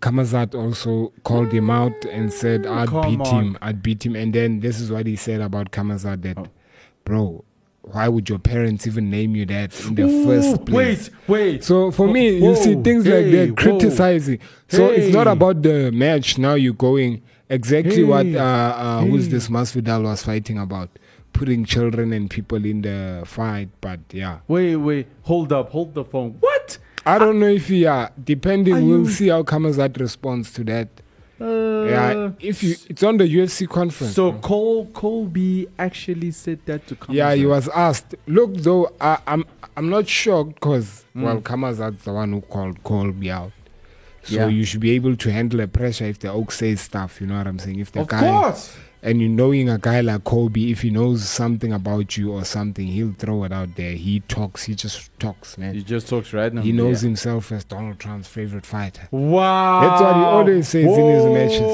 Kamazat 0.00 0.54
also 0.54 1.12
called 1.24 1.52
him 1.52 1.70
out 1.70 2.04
and 2.10 2.32
said, 2.32 2.66
"I'd 2.66 2.88
Come 2.88 3.10
beat 3.16 3.20
on. 3.28 3.44
him. 3.44 3.58
I'd 3.62 3.82
beat 3.82 4.04
him." 4.04 4.14
And 4.16 4.32
then 4.34 4.60
this 4.60 4.80
is 4.80 4.90
what 4.90 5.06
he 5.06 5.16
said 5.16 5.40
about 5.40 5.70
Kamazat: 5.70 6.22
that, 6.22 6.38
Oh. 6.38 6.46
bro, 7.04 7.44
why 7.92 8.08
would 8.08 8.28
your 8.28 8.38
parents 8.38 8.86
even 8.86 9.10
name 9.10 9.34
you 9.36 9.46
that 9.46 9.78
in 9.86 9.94
the 9.94 10.02
Ooh, 10.02 10.24
first 10.24 10.64
place? 10.64 11.10
Wait, 11.10 11.28
wait. 11.28 11.64
So 11.64 11.90
for 11.90 12.08
me, 12.08 12.40
Whoa, 12.40 12.50
you 12.50 12.56
see 12.56 12.74
things 12.82 13.04
like 13.06 13.24
hey, 13.24 13.30
that 13.46 13.48
whoa. 13.50 13.54
criticizing. 13.56 14.38
So 14.68 14.88
it's 14.88 15.12
not 15.14 15.26
about 15.26 15.62
the 15.62 15.90
match. 15.92 16.38
Now 16.38 16.54
you're 16.54 16.74
going 16.74 17.22
exactly 17.48 18.04
what 18.04 18.26
Hey. 18.26 18.36
uh, 18.36 18.42
uh, 18.44 19.00
who's 19.04 19.24
Hey. 19.26 19.32
this 19.32 19.48
Masvidal 19.48 20.02
was 20.04 20.22
fighting 20.22 20.58
about, 20.58 20.90
putting 21.32 21.64
children 21.64 22.12
and 22.12 22.28
people 22.28 22.64
in 22.64 22.82
the 22.82 23.22
fight. 23.24 23.68
But 23.80 24.00
yeah, 24.12 24.38
Wait, 24.48 24.76
wait. 24.76 25.06
Hold 25.22 25.52
up. 25.52 25.70
Hold 25.70 25.94
the 25.94 26.04
phone. 26.04 26.36
What? 26.40 26.78
I 27.06 27.18
don't 27.18 27.40
know 27.40 27.46
if 27.48 27.70
yeah, 27.70 28.10
depending, 28.22 28.86
we'll 28.86 29.04
you- 29.04 29.08
see 29.10 29.28
how 29.28 29.42
Kamazat 29.42 29.98
responds 29.98 30.52
to 30.54 30.64
that. 30.64 30.88
Uh, 31.40 31.84
yeah, 31.88 32.30
if 32.40 32.62
you, 32.62 32.74
it's 32.88 33.02
on 33.02 33.16
the 33.16 33.24
UFC 33.24 33.68
conference. 33.68 34.14
So 34.14 34.32
Cole 34.32 34.86
Colby 34.86 35.68
actually 35.78 36.32
said 36.32 36.58
that 36.66 36.86
to 36.88 36.96
come. 36.96 37.14
yeah, 37.14 37.34
he 37.34 37.46
was 37.46 37.68
asked. 37.68 38.14
Look, 38.26 38.54
though, 38.56 38.90
I, 39.00 39.18
I'm 39.26 39.44
I'm 39.76 39.88
not 39.88 40.08
sure 40.08 40.44
because 40.44 41.04
Mm. 41.16 41.22
well, 41.22 41.40
Kamazat's 41.40 42.04
the 42.04 42.12
one 42.12 42.32
who 42.32 42.40
called 42.42 42.82
Colby 42.84 43.30
out. 43.30 43.50
So 44.28 44.34
Yeah. 44.34 44.46
you 44.48 44.64
should 44.64 44.80
be 44.80 44.90
able 44.92 45.16
to 45.16 45.32
handle 45.32 45.58
the 45.58 45.68
pressure 45.68 46.04
if 46.04 46.18
the 46.18 46.30
Oak 46.30 46.52
says 46.52 46.80
stuff. 46.82 47.20
You 47.20 47.26
know 47.26 47.38
what 47.38 47.46
I'm 47.46 47.58
saying? 47.58 47.78
If 47.80 47.92
the 47.92 48.00
Of 48.00 48.08
guy 48.08 48.20
course. 48.20 48.76
and 49.02 49.20
you 49.22 49.28
knowing 49.28 49.68
a 49.70 49.78
guy 49.78 50.00
like 50.02 50.24
Kobe, 50.24 50.70
if 50.70 50.82
he 50.82 50.90
knows 50.90 51.26
something 51.28 51.72
about 51.72 52.16
you 52.18 52.32
or 52.32 52.44
something, 52.44 52.86
he'll 52.88 53.14
throw 53.16 53.44
it 53.44 53.52
out 53.52 53.74
there. 53.76 53.92
He 53.92 54.20
talks. 54.20 54.64
He 54.64 54.74
just 54.74 55.10
talks, 55.18 55.56
man. 55.56 55.74
He 55.74 55.82
just 55.82 56.08
talks 56.08 56.32
right 56.32 56.52
now. 56.52 56.60
He 56.62 56.72
knows 56.72 57.02
Yeah. 57.02 57.08
himself 57.08 57.50
as 57.52 57.64
Donald 57.64 57.98
Trump's 57.98 58.28
favorite 58.28 58.66
fighter. 58.66 59.08
Wow. 59.10 59.80
That's 59.80 60.02
what 60.02 60.16
he 60.16 60.22
always 60.22 60.68
says 60.68 60.84
in 60.84 61.08
his 61.08 61.24
matches. 61.24 61.72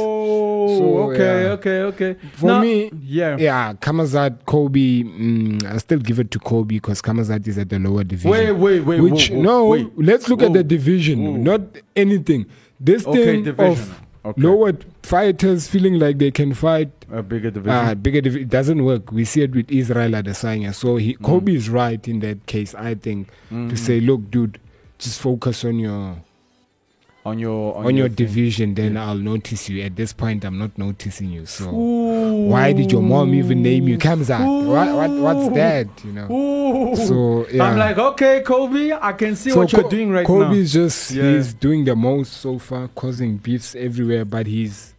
Whoa. 0.67 0.79
So, 0.79 1.13
okay, 1.13 1.43
yeah. 1.45 1.51
okay, 1.53 1.79
okay. 1.83 2.17
For 2.35 2.47
Now- 2.47 2.61
me, 2.61 2.91
yeah. 3.03 3.37
Yeah, 3.39 3.73
Kamazat, 3.75 4.45
Kobe. 4.47 5.03
Mm, 5.03 5.65
I 5.65 5.79
still 5.79 5.99
give 5.99 6.19
it 6.19 6.31
to 6.33 6.39
Kobe 6.39 6.75
because 6.77 7.01
Kamazat 7.03 7.47
is 7.47 7.59
at 7.59 7.69
the 7.69 7.79
lower 7.79 8.05
division. 8.05 8.31
Wait, 8.31 8.53
wait, 8.53 8.81
wait. 8.81 9.01
Which 9.01 9.31
whoa, 9.31 9.37
whoa, 9.37 9.43
no, 9.43 9.65
wait. 9.67 9.89
let's 9.99 10.29
look 10.29 10.43
at 10.43 10.53
the 10.53 10.63
division, 10.65 11.25
Whoa. 11.25 11.37
not 11.37 11.61
anything. 11.97 12.47
This 12.81 13.07
Okay, 13.07 13.25
thing 13.25 13.45
division. 13.45 13.73
of 13.73 14.01
Okay. 14.27 14.41
lower 14.41 14.73
fighters 15.03 15.69
feeling 15.69 15.99
like 15.99 16.17
they 16.19 16.31
can 16.31 16.55
fight 16.55 16.91
A 17.13 17.23
bigger 17.23 17.51
division. 17.51 17.77
uh, 17.89 17.95
bigger 17.95 18.23
divi- 18.23 18.41
it 18.41 18.49
doesn't 18.49 18.83
work. 18.83 19.13
We 19.13 19.25
see 19.27 19.43
it 19.43 19.55
with 19.55 19.71
Israel 19.71 20.13
Adesanya. 20.13 20.75
So 20.75 20.97
he, 20.97 21.15
Mm. 21.17 21.23
Kobe 21.23 21.55
is 21.55 21.69
right 21.69 22.09
in 22.09 22.21
that 22.21 22.47
case, 22.47 22.75
I 22.75 22.95
think, 22.95 23.29
Mm-hmm. 23.53 23.69
to 23.69 23.77
say, 23.77 24.01
look, 24.01 24.31
dude, 24.31 24.59
just 24.99 25.21
focus 25.21 25.63
on 25.65 25.79
your 25.79 26.17
on 27.25 27.39
your 27.39 27.75
on, 27.77 27.97
your, 27.97 28.09
thing. 28.09 28.17
division. 28.17 28.75
Then 28.75 28.97
I'll 28.97 29.17
notice 29.17 29.69
you. 29.69 29.83
At 29.83 29.97
this 29.97 30.13
point, 30.13 30.45
I'm 30.45 30.59
not 30.59 30.77
noticing 30.77 31.31
you. 31.31 31.47
So 31.47 31.71
Ooh. 31.71 32.49
why 32.49 32.73
did 32.73 32.93
your 32.93 33.03
mom 33.03 33.35
even 33.35 33.63
name 33.63 33.89
you 33.89 33.97
Kamzat? 33.99 34.67
What, 34.67 34.95
what 34.95 35.11
what's 35.11 35.55
that? 35.55 35.87
You 36.05 36.13
know. 36.13 36.31
Ooh. 36.31 36.97
So 36.97 37.47
yeah. 37.51 37.65
I'm 37.65 37.79
like, 37.79 37.97
okay, 37.99 38.43
Kobe, 38.43 38.93
I 38.93 39.13
can 39.13 39.37
see 39.37 39.51
So 39.51 39.61
what 39.61 39.73
you're 39.73 39.89
doing 39.89 40.11
right 40.11 40.29
now. 40.29 40.49
Kobe's 40.49 40.73
just 40.73 41.11
Yeah. 41.13 41.33
he's 41.33 41.55
doing 41.55 41.85
the 41.85 41.97
most 41.97 42.35
so 42.35 42.59
far, 42.59 42.89
causing 42.89 43.39
beefs 43.39 43.75
everywhere. 43.75 44.25
But 44.27 44.47
he's 44.47 44.95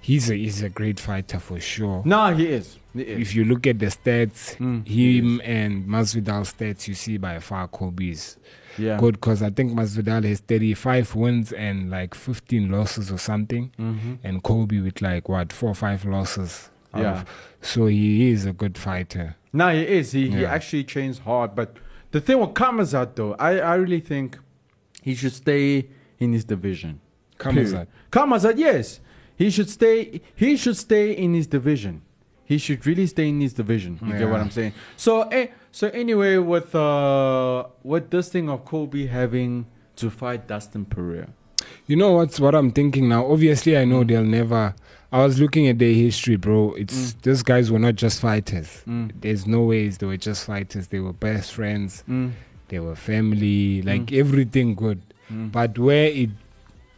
he's 0.00 0.30
a 0.30 0.34
he's 0.34 0.62
a 0.62 0.70
great 0.70 0.98
fighter 0.98 1.38
for 1.38 1.60
sure. 1.60 2.02
Nah, 2.06 2.32
he 2.32 2.46
is. 2.46 2.77
Is. 2.94 3.28
If 3.28 3.34
you 3.34 3.44
look 3.44 3.66
at 3.66 3.78
the 3.78 3.86
stats, 3.86 4.56
Mm, 4.56 4.86
him 4.88 5.40
and 5.44 5.86
Masvidal 5.86 6.42
stats, 6.44 6.88
you 6.88 6.94
see 6.94 7.16
by 7.18 7.38
far 7.38 7.68
Kobe's 7.68 8.36
yeah. 8.78 8.96
good 8.98 9.14
because 9.20 9.42
I 9.42 9.50
think 9.50 9.72
Masvidal 9.72 10.24
has 10.24 10.40
35 10.40 11.14
wins 11.14 11.52
and 11.52 11.90
like 11.90 12.14
15 12.14 12.70
losses 12.70 13.12
or 13.12 13.18
something, 13.18 13.70
Mm-hmm. 13.78 14.14
and 14.24 14.42
Kobe 14.42 14.80
with 14.80 15.02
like 15.02 15.28
what 15.28 15.52
four 15.52 15.70
or 15.70 15.74
five 15.74 16.04
losses. 16.04 16.70
Yeah. 16.96 17.20
of- 17.20 17.28
so 17.60 17.86
he 17.86 18.30
is 18.30 18.46
a 18.46 18.52
good 18.52 18.78
fighter. 18.78 19.36
Now 19.52 19.70
he 19.70 19.82
is. 19.82 20.12
He, 20.12 20.30
he 20.30 20.44
actually 20.46 20.84
trains 20.84 21.18
hard. 21.18 21.54
But 21.54 21.76
the 22.12 22.20
thing 22.20 22.38
with 22.40 22.50
Kamazat, 22.54 23.16
though, 23.16 23.34
I, 23.34 23.58
I 23.58 23.74
really 23.74 24.00
think 24.00 24.38
he 25.02 25.14
should 25.14 25.32
stay 25.32 25.88
in 26.18 26.32
his 26.32 26.44
division. 26.44 27.00
Kamazat. 27.38 27.86
Kamazat, 28.10 28.56
yes. 28.58 29.00
He 29.36 29.50
should 29.50 29.68
stay 29.70 30.20
he 30.34 30.56
should 30.56 30.76
stay 30.76 31.12
in 31.12 31.34
his 31.34 31.46
division. 31.46 32.02
He 32.48 32.56
should 32.58 32.86
really 32.86 33.06
stay 33.06 33.28
in 33.28 33.40
his 33.42 33.52
division. 33.52 33.98
You 34.04 34.18
get 34.18 34.28
what 34.30 34.40
I'm 34.40 34.50
saying? 34.50 34.72
So 34.96 35.22
eh, 35.28 35.48
so 35.70 35.88
anyway, 35.88 36.38
with 36.38 36.74
uh 36.74 37.64
with 37.82 38.08
this 38.10 38.30
thing 38.30 38.48
of 38.48 38.64
Kobe 38.64 39.06
having 39.06 39.66
to 39.96 40.08
fight 40.10 40.46
Dustin 40.48 40.84
Poirier. 40.86 41.28
You 41.86 41.96
know 41.96 42.12
what's 42.12 42.40
what 42.40 42.54
I'm 42.54 42.70
thinking 42.70 43.08
now? 43.08 43.26
Obviously, 43.30 43.76
I 43.76 43.84
Mm. 43.84 43.88
know 43.90 44.04
they'll 44.04 44.24
never. 44.40 44.74
I 45.12 45.18
was 45.26 45.38
looking 45.40 45.68
at 45.68 45.78
their 45.78 45.92
history, 45.92 46.36
bro. 46.36 46.72
It's 46.74 46.98
Mm. 47.14 47.22
these 47.22 47.42
guys 47.42 47.70
were 47.70 47.78
not 47.78 47.96
just 47.96 48.20
fighters. 48.20 48.82
There's 49.20 49.46
no 49.46 49.62
ways 49.64 49.98
they 49.98 50.06
were 50.06 50.16
just 50.30 50.44
fighters. 50.46 50.86
They 50.88 51.00
were 51.00 51.12
best 51.12 51.52
friends. 51.52 52.02
Mm. 52.08 52.32
They 52.68 52.78
were 52.78 52.96
family, 52.96 53.82
like 53.82 54.10
everything 54.12 54.74
good. 54.74 55.00
But 55.30 55.78
where 55.78 56.06
it 56.22 56.30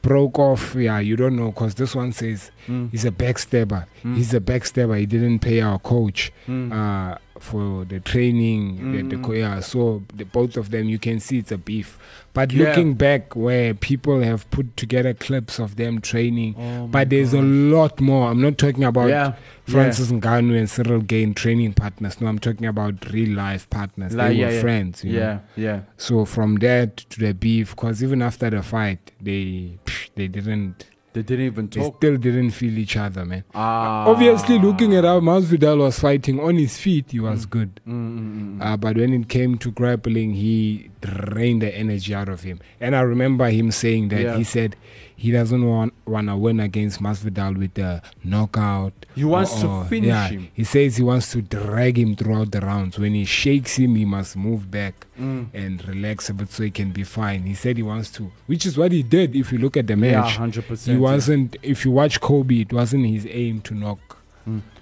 broke 0.02 0.38
off, 0.38 0.74
yeah, 0.74 0.98
you 0.98 1.16
don't 1.16 1.36
know, 1.36 1.50
because 1.50 1.74
this 1.74 1.94
one 1.94 2.12
says 2.12 2.50
Mm. 2.66 2.90
he's 2.90 3.04
a 3.04 3.10
backstabber. 3.10 3.86
He's 4.02 4.32
a 4.34 4.40
backstabber. 4.40 4.98
He 4.98 5.06
didn't 5.06 5.40
pay 5.40 5.60
our 5.60 5.78
coach 5.78 6.32
Mm. 6.48 6.72
uh, 6.72 7.18
for 7.40 7.84
the 7.84 8.00
training. 8.00 8.92
The, 8.92 9.02
the 9.02 9.16
mm. 9.16 9.38
yeah, 9.38 9.60
so 9.60 10.02
the, 10.14 10.24
both 10.24 10.56
of 10.56 10.70
them, 10.70 10.88
you 10.88 10.98
can 10.98 11.20
see 11.20 11.38
it's 11.38 11.50
a 11.50 11.58
beef. 11.58 11.98
But 12.32 12.52
Yeah. 12.52 12.68
looking 12.68 12.94
back, 12.94 13.34
where 13.34 13.74
people 13.74 14.20
have 14.20 14.48
put 14.50 14.76
together 14.76 15.14
clips 15.14 15.58
of 15.58 15.76
them 15.76 16.00
training, 16.00 16.54
Oh 16.58 16.86
but 16.86 17.10
there's 17.10 17.34
a 17.34 17.42
lot 17.42 18.00
more. 18.00 18.30
I'm 18.30 18.40
not 18.40 18.56
talking 18.58 18.84
about 18.84 19.08
Yeah, 19.08 19.34
Francis 19.66 20.12
Ngannou 20.12 20.56
and 20.56 20.68
Ciryl 20.68 21.04
Gane 21.06 21.34
training 21.34 21.72
partners. 21.74 22.20
No, 22.20 22.28
I'm 22.28 22.38
talking 22.38 22.66
about 22.66 23.10
real 23.10 23.34
life 23.36 23.68
partners. 23.70 24.14
Like, 24.14 24.28
they 24.28 24.34
yeah, 24.34 24.46
were 24.46 24.52
yeah. 24.52 24.60
friends. 24.60 25.04
You 25.04 25.12
know? 25.14 25.18
Yeah, 25.18 25.38
yeah. 25.56 25.80
So 25.96 26.24
from 26.24 26.56
that 26.56 26.98
to 26.98 27.18
the 27.20 27.34
beef, 27.34 27.70
because 27.70 28.02
even 28.02 28.22
after 28.22 28.50
the 28.50 28.62
fight, 28.62 29.12
they 29.20 29.78
they 30.14 30.28
didn't, 30.28 30.84
They 31.12 31.22
didn't 31.22 31.46
even 31.46 31.66
they 31.68 31.80
talk. 31.80 31.96
still 31.96 32.16
didn't 32.16 32.50
feel 32.52 32.78
each 32.78 32.96
other, 32.96 33.24
man. 33.24 33.42
Ah. 33.52 34.06
Obviously, 34.06 34.60
looking 34.60 34.94
at 34.94 35.02
how 35.02 35.18
Masvidal 35.18 35.78
was 35.78 35.98
fighting 35.98 36.38
on 36.38 36.54
his 36.56 36.78
feet, 36.78 37.06
he 37.10 37.18
was 37.18 37.46
good. 37.46 37.80
Mm, 37.86 38.62
Uh, 38.62 38.76
but 38.76 38.96
when 38.96 39.12
it 39.12 39.28
came 39.28 39.58
to 39.58 39.72
grappling, 39.72 40.34
he 40.34 40.90
drained 41.00 41.62
the 41.62 41.76
energy 41.76 42.14
out 42.14 42.28
of 42.28 42.42
him. 42.44 42.60
And 42.80 42.94
I 42.94 43.00
remember 43.00 43.50
him 43.50 43.72
saying 43.72 44.10
that 44.10 44.22
Yeah. 44.22 44.36
he 44.36 44.44
said 44.44 44.76
he 45.20 45.30
doesn't 45.30 45.64
want 45.66 45.92
to 46.06 46.36
win 46.36 46.60
against 46.60 47.02
Masvidal 47.02 47.58
with 47.58 47.76
a 47.78 48.00
knockout. 48.24 48.94
He 49.14 49.24
wants 49.24 49.60
to 49.60 49.66
or- 49.68 49.84
finish 49.84 50.08
yeah, 50.08 50.28
him. 50.28 50.48
He 50.54 50.64
says 50.64 50.96
he 50.96 51.02
wants 51.02 51.30
to 51.32 51.42
drag 51.42 51.98
him 51.98 52.16
throughout 52.16 52.50
the 52.52 52.60
rounds. 52.60 52.98
When 52.98 53.12
he 53.14 53.24
shakes 53.26 53.76
him, 53.76 53.96
he 53.96 54.04
must 54.06 54.36
move 54.36 54.70
back 54.70 55.06
Mm. 55.20 55.48
and 55.52 55.86
relax 55.86 56.30
a 56.30 56.34
bit 56.34 56.50
so 56.50 56.62
he 56.62 56.70
can 56.70 56.90
be 56.92 57.04
fine. 57.04 57.42
He 57.42 57.54
said 57.54 57.76
he 57.76 57.82
wants 57.82 58.10
to, 58.12 58.32
which 58.46 58.64
is 58.64 58.78
what 58.78 58.92
he 58.92 59.02
did. 59.02 59.36
If 59.36 59.52
you 59.52 59.58
look 59.58 59.76
at 59.76 59.86
the 59.86 59.96
match, 59.96 60.12
Yeah, 60.12 60.22
match, 60.22 60.38
100%. 60.38 60.94
he 60.94 60.96
wasn't. 60.98 61.56
If 61.62 61.84
you 61.84 61.90
watch 61.90 62.20
Kobe, 62.20 62.60
it 62.62 62.72
wasn't 62.72 63.06
his 63.06 63.26
aim 63.30 63.60
to 63.62 63.74
knock. 63.74 64.00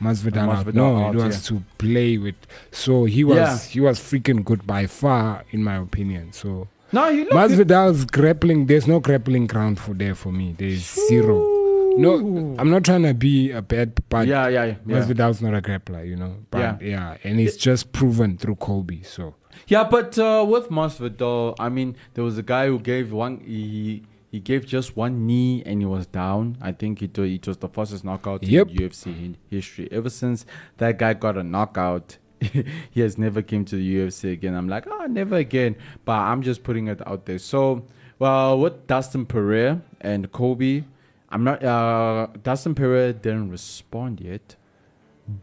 Masvidal, 0.00 0.48
out. 0.54 0.66
Masvidal 0.66 0.74
No, 0.74 0.96
out, 1.06 1.14
it 1.14 1.18
was 1.18 1.44
to 1.48 1.62
play 1.78 2.16
with. 2.16 2.36
So 2.70 3.04
he 3.04 3.24
was 3.24 3.36
Yeah. 3.36 3.58
he 3.74 3.80
was 3.80 3.98
freaking 3.98 4.44
good 4.44 4.66
by 4.66 4.86
far, 4.86 5.44
in 5.50 5.62
my 5.64 5.76
opinion. 5.76 6.32
So 6.32 6.68
No, 6.92 7.12
he 7.12 7.20
looked 7.20 7.32
Masvidal's 7.32 8.04
grappling. 8.06 8.66
There's 8.66 8.86
no 8.86 9.00
grappling 9.00 9.46
ground 9.46 9.78
for 9.78 9.92
there 9.94 10.14
for 10.14 10.32
me. 10.32 10.54
There's 10.58 10.98
zero. 11.08 11.54
No, 11.98 12.14
I'm 12.58 12.70
not 12.70 12.84
trying 12.84 13.02
to 13.02 13.12
be 13.14 13.50
a 13.50 13.60
bad, 13.60 13.92
but 14.08 14.26
Yeah, 14.28 14.46
yeah, 14.48 14.64
yeah. 14.64 14.74
yeah. 14.86 15.00
Masvidal's 15.00 15.42
not 15.42 15.54
a 15.54 15.60
grappler, 15.60 16.06
you 16.08 16.16
know. 16.16 16.36
But 16.50 16.58
Yeah. 16.60 16.76
yeah, 16.80 17.16
and 17.24 17.40
it's 17.40 17.56
just 17.56 17.92
proven 17.92 18.38
through 18.38 18.56
Colby. 18.56 19.02
So 19.02 19.34
Yeah, 19.66 19.84
but 19.84 20.16
uh, 20.18 20.46
with 20.48 20.68
Masvidal, 20.70 21.56
I 21.58 21.68
mean, 21.68 21.96
there 22.14 22.22
was 22.24 22.38
a 22.38 22.42
guy 22.42 22.68
who 22.68 22.78
gave 22.78 23.12
one. 23.12 23.40
He 23.40 24.04
he 24.30 24.40
gave 24.40 24.66
just 24.66 24.94
one 24.96 25.26
knee 25.26 25.62
and 25.66 25.80
he 25.80 25.86
was 25.86 26.06
down. 26.06 26.56
I 26.60 26.70
think 26.72 27.02
it, 27.02 27.18
it 27.18 27.46
was 27.48 27.56
the 27.56 27.68
fastest 27.68 28.04
knockout 28.04 28.42
Yep. 28.44 28.68
in 28.68 28.76
UFC 28.76 29.34
history. 29.50 29.88
Ever 29.90 30.10
since 30.10 30.44
that 30.76 30.98
guy 30.98 31.14
got 31.14 31.36
a 31.38 31.42
knockout, 31.42 32.18
he 32.90 33.00
has 33.00 33.18
never 33.18 33.42
came 33.42 33.64
to 33.66 33.76
the 33.76 33.96
UFC 33.96 34.32
again. 34.32 34.54
I'm 34.54 34.68
like, 34.68 34.86
oh, 34.86 35.06
never 35.06 35.36
again. 35.36 35.76
But 36.04 36.18
I'm 36.18 36.42
just 36.42 36.62
putting 36.62 36.88
it 36.88 37.06
out 37.06 37.26
there. 37.26 37.38
So, 37.38 37.84
well, 38.18 38.58
with 38.58 38.86
Dustin 38.86 39.26
Poirier 39.26 39.82
and 40.00 40.30
Kobe, 40.32 40.84
I'm 41.30 41.44
not. 41.44 41.62
Uh, 41.62 42.28
Dustin 42.42 42.74
Poirier 42.74 43.12
didn't 43.12 43.50
respond 43.50 44.20
yet, 44.20 44.56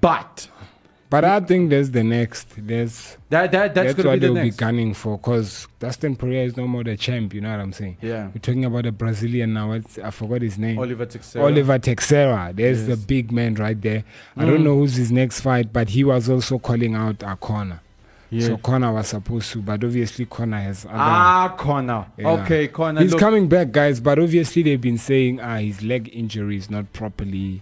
but 0.02 0.48
But 1.15 1.24
I 1.24 1.39
think 1.39 1.69
there's 1.69 1.91
the 1.91 2.03
next. 2.03 2.50
There's 2.57 3.15
that 3.29 3.50
that 3.53 3.74
that's, 3.74 3.93
that's, 3.93 4.05
what 4.05 4.15
be 4.15 4.19
the 4.19 4.25
they'll 4.25 4.34
next. 4.34 4.57
be 4.57 4.60
gunning 4.60 4.93
for 4.93 5.15
because 5.15 5.65
Dustin 5.79 6.17
Poirier 6.17 6.43
is 6.43 6.57
no 6.57 6.67
more 6.67 6.84
the 6.84 6.98
champ. 6.98 7.34
You 7.34 7.39
know 7.39 7.51
what 7.51 7.62
I'm 7.62 7.72
saying? 7.72 7.95
Yeah. 8.01 8.27
We're 8.34 8.41
talking 8.41 8.65
about 8.65 8.86
a 8.86 8.91
Brazilian 8.91 9.53
now. 9.53 9.69
What's, 9.69 9.98
I 9.98 10.10
forgot 10.10 10.41
his 10.41 10.57
name. 10.57 10.77
Oliver 10.77 11.05
Texera. 11.05 11.41
Oliver 11.41 11.79
Texera. 11.79 12.53
There's 12.53 12.84
the 12.84 12.89
Yes. 12.89 13.00
Mm. 13.00 13.07
big 13.07 13.31
man 13.31 13.55
right 13.55 13.81
there. 13.81 14.03
I 14.36 14.43
don't 14.43 14.62
know 14.65 14.75
who's 14.75 14.95
his 14.95 15.10
next 15.10 15.39
fight, 15.39 15.72
but 15.72 15.88
he 15.88 16.03
was 16.03 16.29
also 16.29 16.60
calling 16.60 16.95
out 16.95 17.24
Conor. 17.39 17.79
Yeah. 18.29 18.48
So 18.48 18.57
Conor 18.57 18.91
was 18.91 19.07
supposed 19.07 19.53
to, 19.53 19.62
but 19.62 19.81
obviously 19.86 20.25
Conor 20.25 20.60
has 20.60 20.84
other. 20.84 20.95
Ah, 20.98 21.55
Conor. 21.57 22.07
Yeah. 22.17 22.31
Okay, 22.31 22.67
Conor. 22.67 23.00
He's 23.00 23.12
look, 23.12 23.22
coming 23.22 23.48
back, 23.48 23.72
guys, 23.72 24.01
but 24.01 24.19
obviously 24.19 24.63
they've 24.63 24.81
been 24.81 24.98
saying 24.98 25.39
ah 25.39 25.60
his 25.60 25.81
leg 25.81 26.10
injury 26.12 26.57
is 26.57 26.69
not 26.69 26.91
properly. 26.91 27.62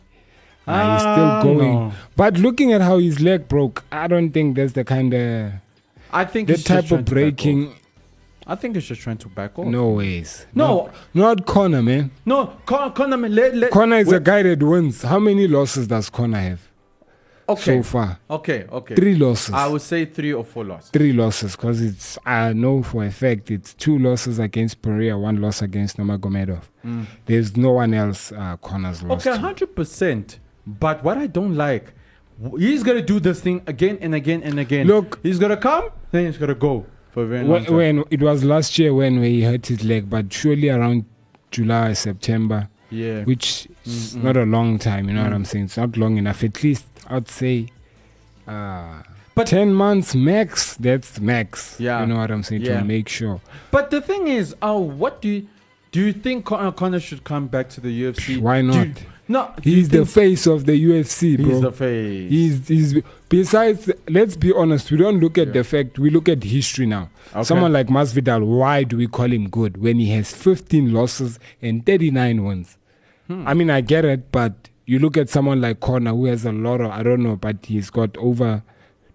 Ah, 0.68 0.96
he's 0.98 1.06
Ah, 1.06 1.40
still 1.42 1.54
going. 1.56 1.74
no. 1.74 1.94
But 2.16 2.38
looking 2.38 2.72
at 2.74 2.82
how 2.82 2.98
his 3.00 3.20
leg 3.20 3.48
broke, 3.48 3.84
I 3.92 4.08
don't 4.08 4.32
think 4.32 4.56
that's 4.56 4.74
the 4.74 4.84
kind 4.86 5.14
of 5.14 5.52
I 6.12 6.26
think 6.26 6.48
the 6.48 6.58
type 6.58 6.92
of 6.92 7.06
breaking. 7.06 7.74
I 8.46 8.56
think 8.56 8.76
he's 8.76 8.86
just 8.86 9.02
trying 9.02 9.18
to 9.20 9.30
back 9.30 9.58
off. 9.58 9.66
No 9.68 9.90
ways. 9.92 10.46
No. 10.54 10.92
not, 11.14 11.38
not 11.40 11.46
Conor, 11.46 11.82
man. 11.82 12.12
no, 12.26 12.48
Con- 12.66 12.92
Conor. 12.94 13.18
man, 13.18 13.34
Let, 13.34 13.56
let, 13.56 13.72
Conor 13.72 13.98
is 14.00 14.12
a 14.12 14.20
guy 14.20 14.44
that 14.44 14.62
wins. 14.62 15.02
How 15.02 15.18
many 15.20 15.48
losses 15.48 15.88
does 15.88 16.10
Conor 16.10 16.40
have 16.40 16.62
okay, 17.48 17.78
so 17.78 17.84
far? 17.84 18.20
okay, 18.30 18.66
okay. 18.70 18.96
Three 18.96 19.16
losses. 19.16 19.54
I 19.54 19.68
would 19.68 19.82
say 19.82 20.04
three 20.06 20.34
or 20.34 20.44
four 20.44 20.66
losses. 20.66 20.90
three 20.92 21.14
losses 21.14 21.56
because 21.56 21.82
it's 21.82 22.18
I 22.26 22.52
know 22.52 22.84
for 22.84 23.06
a 23.06 23.12
fact 23.12 23.50
it's 23.50 23.74
two 23.74 23.98
losses 23.98 24.40
against 24.40 24.82
Poirier, 24.82 25.18
one 25.18 25.42
loss 25.42 25.62
against 25.62 25.96
Nurmagomedov. 25.98 26.64
There's 27.26 27.56
no 27.56 27.72
one 27.72 27.94
else 27.94 28.34
uh, 28.34 28.58
Conor's 28.58 29.02
lost. 29.04 29.26
Mm. 29.26 29.32
Okay, 29.32 29.40
hundred 29.40 29.74
percent. 29.74 30.40
But 30.66 31.04
what 31.04 31.18
I 31.18 31.28
don't 31.28 31.56
like, 31.56 31.94
he's 32.58 32.84
gonna 32.84 33.02
do 33.02 33.20
this 33.20 33.42
thing 33.42 33.62
again 33.68 33.98
and 34.02 34.16
again 34.16 34.42
and 34.44 34.60
again. 34.60 34.88
Look- 34.88 35.20
he's 35.24 35.40
gonna 35.40 35.58
come, 35.58 35.90
then 36.12 36.26
he's 36.28 36.38
gonna 36.38 36.56
go 36.56 36.86
for 37.12 37.24
a 37.24 37.28
very 37.28 37.42
long 37.44 37.52
When, 37.52 37.66
time. 37.66 37.76
when 37.76 38.04
it 38.10 38.22
was 38.22 38.44
last 38.44 38.78
year 38.80 38.94
when 38.94 39.22
he 39.24 39.44
hurt 39.44 39.68
his 39.68 39.84
leg, 39.84 40.10
but 40.10 40.32
surely 40.34 40.70
around 40.70 41.06
July, 41.52 41.94
September, 41.94 42.70
Yeah. 42.90 43.24
which 43.24 43.68
is 43.86 44.16
not 44.16 44.38
a 44.38 44.44
long 44.46 44.80
time. 44.80 45.08
You 45.10 45.16
know 45.16 45.22
Mm. 45.22 45.26
what 45.26 45.34
I'm 45.34 45.46
saying? 45.46 45.66
It's 45.66 45.78
not 45.78 45.98
long 45.98 46.18
enough. 46.18 46.44
At 46.44 46.64
least 46.64 46.86
I'd 47.10 47.28
say. 47.30 47.68
Uh, 48.48 49.02
But- 49.36 49.48
ten 49.48 49.74
months 49.74 50.16
max. 50.16 50.76
That's 50.76 51.20
max. 51.20 51.76
Yeah. 51.80 52.02
you 52.02 52.08
know 52.08 52.18
what 52.18 52.32
I'm 52.32 52.44
saying 52.44 52.62
Yeah. 52.64 52.80
to 52.80 52.86
make 52.86 53.10
sure. 53.10 53.42
But 53.72 53.90
the 53.90 54.00
thing 54.02 54.28
is, 54.28 54.56
oh, 54.62 54.80
what 54.80 55.22
do 55.22 55.28
you 55.30 55.48
do? 55.92 56.02
You 56.08 56.14
think 56.14 56.46
Conor, 56.46 56.72
Conor 56.72 57.00
should 57.00 57.24
come 57.24 57.48
back 57.48 57.70
to 57.70 57.82
the 57.82 57.90
UFC? 57.90 58.38
Why 58.38 58.62
Do 58.62 58.68
not? 58.68 58.88
you- 58.88 58.94
no, 59.28 59.54
He's 59.64 59.90
the 59.90 60.06
face 60.06 60.46
of 60.48 60.66
the 60.66 60.74
UFC, 60.74 61.38
bro. 61.38 61.46
He's 61.46 61.62
the 61.62 61.72
face. 61.72 62.30
He's, 62.30 62.68
he's 62.68 63.04
besides. 63.30 63.90
Let's 64.10 64.36
be 64.36 64.52
honest. 64.54 64.92
We 64.92 64.98
don't 64.98 65.20
look 65.20 65.38
at 65.38 65.48
Yeah. 65.48 65.54
the 65.54 65.64
fact. 65.64 65.98
We 65.98 66.10
look 66.10 66.28
at 66.30 66.44
history 66.44 66.86
now. 66.86 67.10
Okay. 67.32 67.44
Someone 67.44 67.72
like 67.74 67.88
Masvidal. 67.88 68.46
Why 68.46 68.84
do 68.84 68.98
we 68.98 69.08
call 69.08 69.32
him 69.32 69.50
good 69.50 69.78
when 69.82 70.00
he 70.00 70.10
has 70.12 70.34
15 70.34 70.92
losses 70.94 71.40
and 71.62 71.86
39 71.86 72.44
wins? 72.44 72.78
Hmm. 73.28 73.48
I 73.48 73.54
mean, 73.54 73.70
I 73.70 73.80
get 73.82 74.04
it, 74.04 74.32
but 74.32 74.70
you 74.86 75.00
look 75.00 75.16
at 75.16 75.30
someone 75.30 75.62
like 75.62 75.80
Conor 75.80 76.12
who 76.12 76.26
has 76.26 76.46
a 76.46 76.52
lot 76.52 76.82
of. 76.82 76.92
I 76.92 77.02
don't 77.04 77.24
know, 77.24 77.38
but 77.38 77.66
he's 77.66 77.90
got 77.90 78.18
over 78.18 78.64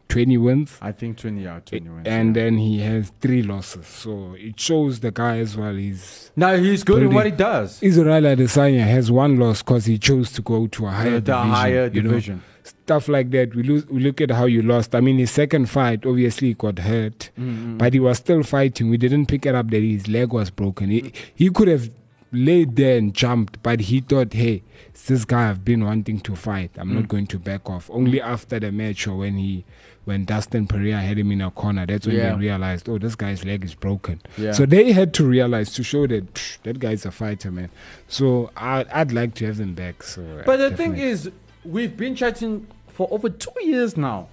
20 0.09 0.39
wins. 0.39 0.79
I 0.81 0.93
think 0.93 1.19
twenty 1.19 1.47
out, 1.47 1.67
twenty 1.67 1.89
wins. 1.89 2.07
And 2.07 2.35
yeah. 2.35 2.43
then 2.45 2.57
he 2.59 2.81
has 2.81 3.13
three 3.21 3.43
losses, 3.43 3.87
so 3.87 4.35
it 4.39 4.59
shows 4.59 5.01
the 5.01 5.11
guy 5.11 5.39
as 5.39 5.57
well. 5.57 5.75
He's 5.75 6.31
now 6.35 6.57
he's 6.57 6.83
good 6.83 7.03
in 7.03 7.09
pretty- 7.11 7.15
what 7.15 7.27
he 7.27 7.33
does. 7.33 7.83
Israel 7.83 8.23
Adesanya 8.23 8.85
has 8.85 9.11
one 9.11 9.39
loss 9.39 9.63
because 9.63 9.85
he 9.85 9.99
chose 9.99 10.33
to 10.33 10.43
go 10.43 10.67
to 10.67 10.87
a 10.87 10.91
higher 10.91 11.11
the 11.11 11.21
division. 11.21 11.51
higher 11.51 11.91
you 11.93 12.03
know. 12.03 12.41
Stuff 12.65 13.09
like 13.09 13.31
that. 13.31 13.55
We 13.55 13.63
lose. 13.63 13.87
We 13.87 14.01
look 14.01 14.21
at 14.21 14.31
how 14.31 14.45
you 14.47 14.63
lost. 14.63 14.95
I 14.95 15.01
mean, 15.01 15.19
his 15.19 15.31
second 15.31 15.67
fight 15.71 16.05
obviously 16.07 16.49
he 16.49 16.55
got 16.55 16.79
hurt, 16.81 17.31
Mm-hmm. 17.39 17.77
but 17.79 17.93
he 17.95 18.01
was 18.01 18.19
still 18.19 18.43
fighting. 18.43 18.89
We 18.91 18.97
didn't 18.99 19.27
pick 19.27 19.47
it 19.47 19.55
up 19.55 19.71
that 19.71 19.83
his 19.83 20.09
leg 20.09 20.33
was 20.33 20.51
broken. 20.51 20.91
He 20.91 21.13
he 21.35 21.51
could 21.51 21.69
have 21.69 21.91
laid 22.31 22.77
there 22.77 22.99
and 22.99 23.15
jumped, 23.15 23.63
but 23.63 23.81
he 23.81 24.01
thought, 24.01 24.35
hey, 24.35 24.63
this 25.07 25.25
guy 25.25 25.49
I've 25.49 25.65
been 25.65 25.83
wanting 25.85 26.21
to 26.21 26.37
fight. 26.37 26.71
I'm 26.77 26.91
Mm. 26.91 26.95
not 26.95 27.09
going 27.09 27.27
to 27.29 27.39
back 27.39 27.71
off. 27.71 27.89
Only 27.91 28.21
after 28.21 28.59
the 28.61 28.71
match 28.73 29.07
or 29.07 29.17
when 29.19 29.37
he. 29.39 29.65
When 30.09 30.25
Dustin 30.25 30.67
Poirier 30.67 30.97
had 30.97 31.19
him 31.19 31.31
in 31.33 31.43
a 31.43 31.51
corner, 31.51 31.85
that's 31.85 32.07
when 32.07 32.17
Yeah. 32.17 32.31
they 32.33 32.39
realized, 32.39 32.89
oh, 32.89 32.97
this 32.97 33.15
guy's 33.15 33.45
leg 33.45 33.63
is 33.63 33.75
broken. 33.75 34.23
Yeah. 34.39 34.53
So 34.53 34.65
they 34.65 34.93
had 34.93 35.13
to 35.15 35.25
realize 35.27 35.75
to 35.75 35.83
show 35.83 36.07
that 36.07 36.33
psh, 36.33 36.57
that 36.63 36.79
guy's 36.79 37.05
a 37.05 37.11
fighter, 37.11 37.51
man. 37.51 37.69
So 38.09 38.51
I, 38.57 38.87
I'd 38.91 39.13
like 39.13 39.35
to 39.35 39.45
have 39.45 39.61
him 39.61 39.75
back. 39.75 40.03
So, 40.03 40.23
uh, 40.23 40.45
But 40.47 40.57
the 40.57 40.75
thing 40.75 40.97
is, 40.97 41.31
we've 41.63 41.95
been 41.95 42.15
chatting 42.17 42.67
for 42.87 43.07
over 43.11 43.29
two 43.29 43.53
years 43.63 43.99
now. 43.99 44.29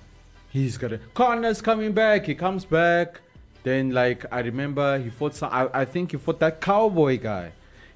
He's 0.49 0.77
got 0.77 0.93
a 0.93 0.99
Conor's 1.13 1.61
coming 1.61 1.91
back. 1.91 2.25
He 2.27 2.35
comes 2.35 2.63
back. 2.63 3.19
Then, 3.63 3.91
like 3.91 4.25
I 4.31 4.39
remember, 4.39 4.97
he 4.99 5.09
fought. 5.09 5.35
Some, 5.35 5.49
I, 5.51 5.67
I 5.81 5.83
think 5.83 6.11
he 6.11 6.17
fought 6.17 6.39
that 6.39 6.61
cowboy 6.61 7.19
guy. 7.19 7.51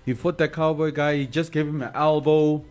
He 0.05 0.13
fought 0.13 0.38
that 0.39 0.51
cowboy 0.51 0.91
guy. 0.91 1.15
He 1.19 1.25
just 1.27 1.53
gave 1.53 1.65
him 1.65 1.81
an 1.81 1.91
elbow, 1.95 2.65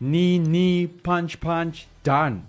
knee, 0.00 0.38
knee, 0.38 0.86
punch, 0.86 1.38
punch, 1.40 1.86
done 2.02 2.46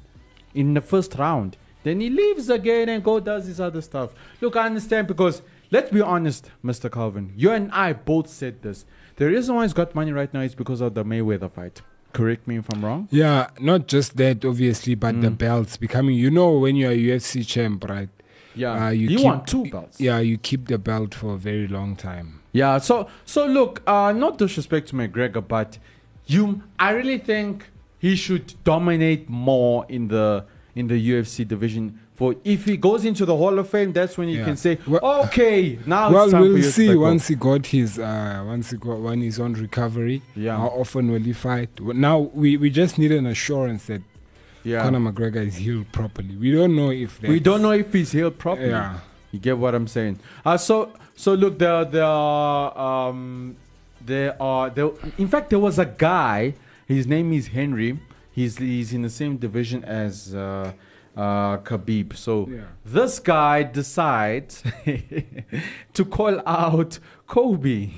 in 0.53 0.75
the 0.75 0.79
first 0.81 1.15
round. 1.15 1.57
Then 1.85 1.99
he 2.01 2.09
leaves 2.09 2.49
again 2.49 2.89
and 2.89 3.03
go 3.03 3.19
does 3.19 3.45
his 3.45 3.59
other 3.61 3.81
stuff. 3.81 4.09
Look, 4.41 4.55
I 4.55 4.65
understand 4.65 5.07
because 5.07 5.41
let's 5.69 5.91
be 5.91 6.01
honest, 6.01 6.49
Mr. 6.63 6.91
Calvin. 6.91 7.31
You 7.37 7.51
and 7.51 7.71
I 7.71 7.93
both 7.93 8.27
said 8.27 8.63
this. 8.63 8.85
The 9.17 9.27
reason 9.27 9.53
why 9.55 9.63
he's 9.63 9.73
got 9.73 9.93
money 9.93 10.11
right 10.11 10.33
now 10.33 10.41
is 10.41 10.55
because 10.55 10.81
of 10.81 10.95
the 10.95 11.05
Mayweather 11.05 11.49
fight. 11.51 11.81
Correct 12.11 12.47
me 12.47 12.57
if 12.57 12.65
I'm 12.73 12.83
wrong. 12.83 13.07
yeah, 13.11 13.47
not 13.59 13.87
just 13.87 14.17
that, 14.17 14.43
obviously, 14.43 14.95
but 14.95 15.13
Mm. 15.15 15.21
the 15.21 15.31
belts 15.31 15.77
becoming. 15.77 16.15
You 16.15 16.31
know, 16.31 16.51
when 16.57 16.75
you're 16.75 16.91
a 16.91 16.97
UFC 16.97 17.43
champ, 17.43 17.83
right? 17.87 18.09
Yeah, 18.55 18.87
Uh, 18.87 18.89
you 18.89 19.09
you 19.09 19.17
keep- 19.17 19.25
want 19.25 19.47
two 19.47 19.65
belts. 19.69 19.99
Yeah, 20.01 20.19
you 20.19 20.37
keep 20.37 20.67
the 20.67 20.77
belt 20.79 21.13
for 21.13 21.35
a 21.35 21.37
very 21.37 21.67
long 21.67 21.95
time. 21.95 22.39
Yeah, 22.53 22.79
so 22.79 23.07
so 23.25 23.45
look, 23.45 23.81
uh 23.85 24.11
not 24.13 24.37
disrespect 24.39 24.87
to 24.89 24.95
McGregor, 24.95 25.43
but 25.55 25.77
you 26.25 26.61
I 26.79 26.89
really 26.99 27.19
think 27.19 27.69
he 27.99 28.15
should 28.15 28.47
dominate 28.63 29.29
more 29.29 29.85
in 29.89 30.07
the 30.07 30.45
in 30.75 30.87
the 30.87 31.09
UFC 31.11 31.47
division. 31.47 31.99
For 32.15 32.35
if 32.43 32.65
he 32.65 32.77
goes 32.77 33.03
into 33.05 33.25
the 33.25 33.35
Hall 33.35 33.57
of 33.59 33.69
Fame, 33.69 33.91
that's 33.93 34.17
when 34.17 34.29
you 34.29 34.39
Yeah. 34.39 34.45
can 34.45 34.57
say, 34.57 34.77
Well- 34.87 35.23
okay, 35.25 35.79
now 35.85 36.11
well, 36.11 36.23
it's 36.25 36.31
time 36.33 36.43
for 36.43 36.53
we'll 36.53 36.63
see 36.63 36.87
back 36.87 36.95
off." 36.97 37.01
once 37.01 37.27
he 37.27 37.35
got 37.35 37.65
his 37.67 37.99
uh, 37.99 38.43
once 38.45 38.71
he 38.71 38.77
got 38.77 38.99
when 38.99 39.21
he's 39.21 39.39
on 39.39 39.53
recovery. 39.53 40.21
Yeah. 40.35 40.57
How 40.57 40.67
often 40.67 41.11
will 41.11 41.19
he 41.19 41.33
fight? 41.33 41.69
Now 41.81 42.19
we, 42.33 42.57
we 42.57 42.69
just 42.69 42.97
need 42.97 43.11
an 43.11 43.25
assurance 43.25 43.85
that 43.87 44.01
Yeah, 44.63 44.81
Conor 44.83 44.99
McGregor 45.11 45.45
is 45.45 45.57
healed 45.57 45.91
properly. 45.91 46.35
We 46.35 46.51
don't 46.51 46.75
know 46.75 46.89
if 46.91 47.21
we 47.21 47.39
don't 47.39 47.61
know 47.61 47.71
if 47.71 47.91
he's 47.93 48.11
healed 48.13 48.37
properly. 48.39 48.69
Yeah. 48.69 48.99
You 49.31 49.39
get 49.39 49.57
what 49.57 49.75
I'm 49.75 49.87
saying? 49.87 50.19
Uh, 50.45 50.57
so 50.57 50.91
so 51.15 51.33
look, 51.35 51.59
there 51.59 51.83
there 51.85 52.03
are 52.05 53.09
um 53.09 53.55
there 54.05 54.41
are 54.41 54.69
there. 54.69 54.89
In 55.17 55.27
fact, 55.27 55.49
there 55.51 55.59
was 55.59 55.77
a 55.79 55.85
guy. 55.85 56.53
His 56.87 57.05
name 57.07 57.33
is 57.33 57.47
Henry. 57.47 57.99
He's 58.37 58.57
he's 58.57 58.91
in 58.93 59.01
the 59.07 59.09
same 59.21 59.37
division 59.37 59.83
as 59.85 60.35
uh, 60.35 60.73
uh, 61.15 61.57
Khabib. 61.67 62.15
So 62.25 62.33
Yeah. 62.49 62.65
this 62.97 63.13
guy 63.19 63.63
decides 63.63 64.61
to 65.97 66.05
call 66.05 66.41
out 66.45 66.99
Kobe. 67.27 67.89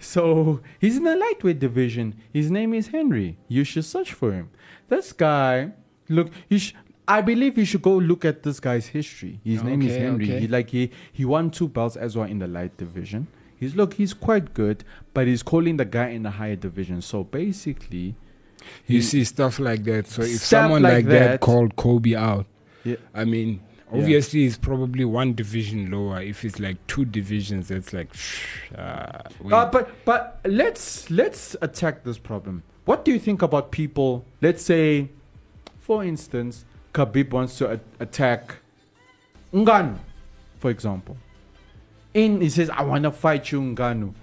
So 0.00 0.60
he's 0.78 0.96
in 0.96 1.04
the 1.04 1.16
lightweight 1.16 1.58
division. 1.58 2.14
His 2.32 2.50
name 2.50 2.72
is 2.74 2.88
Henry. 2.88 3.36
You 3.48 3.64
should 3.64 3.84
search 3.84 4.12
for 4.12 4.32
him. 4.32 4.50
This 4.88 5.12
guy, 5.12 5.72
look, 6.08 6.28
you 6.48 6.58
sh- 6.58 6.74
I 7.06 7.20
believe 7.22 7.58
you 7.58 7.64
should 7.64 7.82
go 7.82 7.96
look 7.96 8.24
at 8.24 8.42
this 8.42 8.60
guy's 8.60 8.86
history. 8.88 9.40
His 9.42 9.62
name 9.62 9.82
is 9.82 9.96
Henry. 9.96 10.26
okay. 10.30 10.40
He 10.40 10.46
like 10.48 10.70
he 10.70 10.90
he 11.12 11.24
won 11.24 11.50
two 11.50 11.68
belts 11.68 11.96
as 11.96 12.16
well 12.16 12.26
in 12.28 12.38
the 12.38 12.46
light 12.46 12.76
division. 12.76 13.26
He's 13.56 13.74
look, 13.74 13.94
he's 13.94 14.14
quite 14.14 14.54
good, 14.54 14.84
but 15.14 15.26
he's 15.26 15.42
calling 15.42 15.78
the 15.78 15.84
guy 15.84 16.08
in 16.10 16.22
the 16.22 16.30
higher 16.40 16.54
division. 16.56 17.00
So 17.02 17.24
basically, 17.24 18.14
You 18.86 19.02
see 19.02 19.24
stuff 19.24 19.58
like 19.58 19.84
that. 19.84 20.06
So 20.06 20.22
if 20.22 20.28
Stuff 20.40 20.62
someone 20.62 20.82
like 20.82 20.92
like, 20.94 21.06
that, 21.06 21.28
that- 21.28 21.40
called 21.40 21.76
Kobe 21.76 22.14
out, 22.14 22.46
yeah, 22.84 22.96
I 23.14 23.24
mean, 23.24 23.60
Yeah. 23.92 23.98
obviously 24.00 24.44
it's 24.46 24.56
probably 24.58 25.04
one 25.04 25.34
division 25.34 25.90
lower. 25.90 26.20
If 26.22 26.44
it's 26.44 26.58
like 26.60 26.76
two 26.86 27.04
divisions, 27.04 27.70
it's 27.70 27.92
like, 27.92 28.12
shh, 28.14 28.44
uh. 28.76 29.22
Uh, 29.50 29.70
but 29.70 29.90
but 30.04 30.40
let's 30.44 31.10
let's 31.10 31.56
attack 31.62 32.04
this 32.04 32.18
problem. 32.18 32.62
What 32.84 33.04
do 33.04 33.12
you 33.12 33.18
think 33.18 33.42
about 33.42 33.70
people? 33.70 34.24
Let's 34.40 34.62
say, 34.62 35.08
for 35.80 36.02
instance, 36.04 36.64
Khabib 36.94 37.30
wants 37.30 37.58
to 37.58 37.72
a- 37.72 37.80
attack 38.00 38.56
Ngannou, 39.52 39.98
for 40.58 40.70
example. 40.70 41.16
In 42.14 42.40
he 42.40 42.48
says, 42.48 42.70
"I 42.70 42.82
want 42.82 43.04
to 43.04 43.10
fight 43.10 43.52
you, 43.52 43.60
Ngannou." 43.60 44.14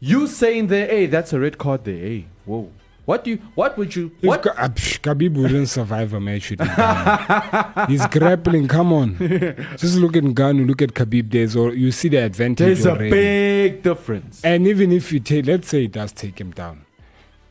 You 0.00 0.26
saying 0.26 0.66
there, 0.68 0.86
"Hey, 0.86 1.06
that's 1.06 1.32
a 1.32 1.40
red 1.40 1.56
card 1.58 1.84
there." 1.84 1.96
Hey, 1.96 2.26
whoa. 2.44 2.70
What 3.04 3.24
do 3.24 3.30
you? 3.32 3.38
What 3.54 3.76
would 3.78 3.96
you? 3.96 4.12
If 4.22 4.28
What? 4.28 4.42
Ka- 4.42 4.54
uh, 4.56 4.68
psh, 4.68 5.00
Khabib 5.00 5.34
wouldn't 5.34 5.68
survive 5.68 6.12
a 6.14 6.20
match 6.20 6.50
with 6.50 6.60
Ngannou. 6.60 7.88
He's 7.88 8.06
grappling. 8.06 8.68
Come 8.68 8.92
on, 8.92 9.16
just 9.76 9.96
look 9.96 10.16
at 10.16 10.22
Ngannou. 10.22 10.66
Look 10.66 10.82
at 10.82 10.90
Khabib. 10.94 11.30
There's 11.30 11.56
or 11.56 11.74
you 11.74 11.90
see 11.90 12.08
the 12.08 12.18
advantage 12.18 12.80
There's 12.82 12.86
a 12.86 12.94
big 12.94 13.82
difference. 13.82 14.44
And 14.44 14.66
even 14.68 14.92
if 14.92 15.12
you 15.12 15.18
take, 15.18 15.46
let's 15.46 15.68
say 15.68 15.84
it 15.84 15.92
does 15.92 16.12
take 16.12 16.40
him 16.40 16.52
down, 16.52 16.84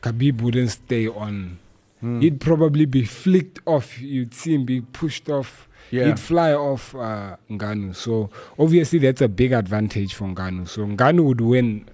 Khabib 0.02 0.40
wouldn't 0.40 0.70
stay 0.70 1.06
on. 1.08 1.58
Hmm. 2.00 2.20
He'd 2.20 2.40
probably 2.40 2.86
be 2.86 3.04
flicked 3.04 3.60
off. 3.66 4.00
You'd 4.00 4.34
see 4.34 4.54
him 4.54 4.64
be 4.64 4.80
pushed 4.80 5.28
off. 5.28 5.68
Yeah. 5.90 6.06
He'd 6.06 6.18
fly 6.18 6.54
off 6.54 6.94
uh, 6.94 7.36
Ngannou. 7.50 7.94
So 7.94 8.30
obviously 8.58 8.98
that's 9.00 9.20
a 9.20 9.28
big 9.28 9.52
advantage 9.52 10.14
for 10.14 10.24
Ngannou. 10.28 10.66
So 10.66 10.86
Ngannou 10.86 11.24
would 11.26 11.40
win 11.42 11.84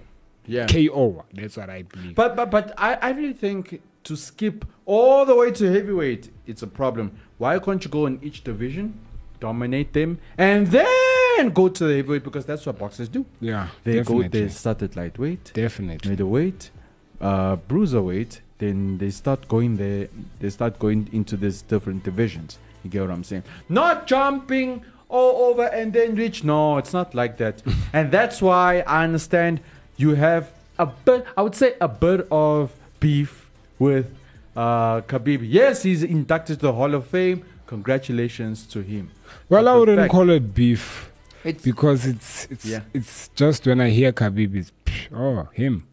Yeah. 0.48 0.66
KO. 0.66 1.24
That's 1.34 1.56
what 1.56 1.70
I 1.70 1.82
believe. 1.82 2.14
But 2.14 2.34
but 2.36 2.50
but 2.50 2.72
I, 2.76 2.94
I 2.94 3.10
really 3.10 3.34
think 3.34 3.80
to 4.04 4.16
skip 4.16 4.64
all 4.86 5.24
the 5.26 5.34
way 5.36 5.50
to 5.52 5.70
heavyweight, 5.72 6.30
it's 6.46 6.62
a 6.62 6.66
problem. 6.66 7.12
Why 7.36 7.58
can't 7.58 7.84
you 7.84 7.90
go 7.90 8.06
in 8.06 8.18
each 8.22 8.42
division, 8.42 8.98
dominate 9.40 9.92
them, 9.92 10.18
and 10.38 10.66
then 10.68 11.50
go 11.52 11.68
to 11.68 11.84
the 11.84 11.96
heavyweight 11.96 12.24
because 12.24 12.46
that's 12.46 12.64
what 12.66 12.78
boxers 12.78 13.08
do. 13.08 13.24
yeah, 13.40 13.68
They 13.84 13.96
definitely. 13.96 14.28
go 14.28 14.38
they 14.40 14.48
start 14.48 14.82
at 14.82 14.96
lightweight, 14.96 15.52
definitely. 15.54 16.10
middleweight, 16.10 16.70
uh, 17.20 17.56
cruiserweight, 17.68 18.40
then 18.58 18.98
they 18.98 19.10
start 19.10 19.46
going 19.48 19.76
there. 19.76 20.08
They 20.40 20.50
start 20.50 20.78
going 20.78 21.08
into 21.12 21.36
these 21.36 21.62
different 21.62 22.02
divisions. 22.02 22.58
You 22.82 22.90
get 22.90 23.02
what 23.02 23.10
I'm 23.10 23.24
saying? 23.24 23.44
Not 23.68 24.06
jumping 24.06 24.84
all 25.08 25.50
over 25.50 25.64
and 25.66 25.92
then 25.92 26.14
reach. 26.16 26.42
No, 26.44 26.78
it's 26.78 26.92
not 26.92 27.14
like 27.14 27.36
that. 27.38 27.62
and 27.92 28.10
that's 28.10 28.40
why 28.42 28.80
I 28.80 29.04
understand 29.04 29.60
you 29.98 30.14
have 30.14 30.50
a 30.78 30.86
bit. 30.86 31.26
I 31.36 31.42
would 31.42 31.54
say 31.54 31.74
a 31.80 31.88
bit 31.88 32.26
of 32.30 32.72
beef 33.00 33.50
with 33.78 34.06
uh, 34.56 35.02
Khabib. 35.02 35.40
Yes, 35.42 35.82
he's 35.82 36.02
inducted 36.02 36.60
to 36.60 36.66
the 36.66 36.72
Hall 36.72 36.94
of 36.94 37.06
Fame. 37.06 37.44
Congratulations 37.66 38.66
to 38.68 38.80
him. 38.80 39.10
Well, 39.48 39.64
But 39.64 39.70
I 39.70 39.76
wouldn't 39.76 39.98
fact- 39.98 40.12
call 40.12 40.30
it 40.30 40.54
beef 40.54 41.10
It's 41.44 41.62
because 41.62 42.06
it's 42.06 42.46
it's 42.50 42.64
Yeah. 42.64 42.80
it's 42.94 43.28
just 43.34 43.66
when 43.66 43.80
I 43.80 43.90
hear 43.90 44.12
Khabib, 44.12 44.54
it's 44.56 44.72
psh, 44.86 45.08
oh 45.14 45.48
him, 45.52 45.86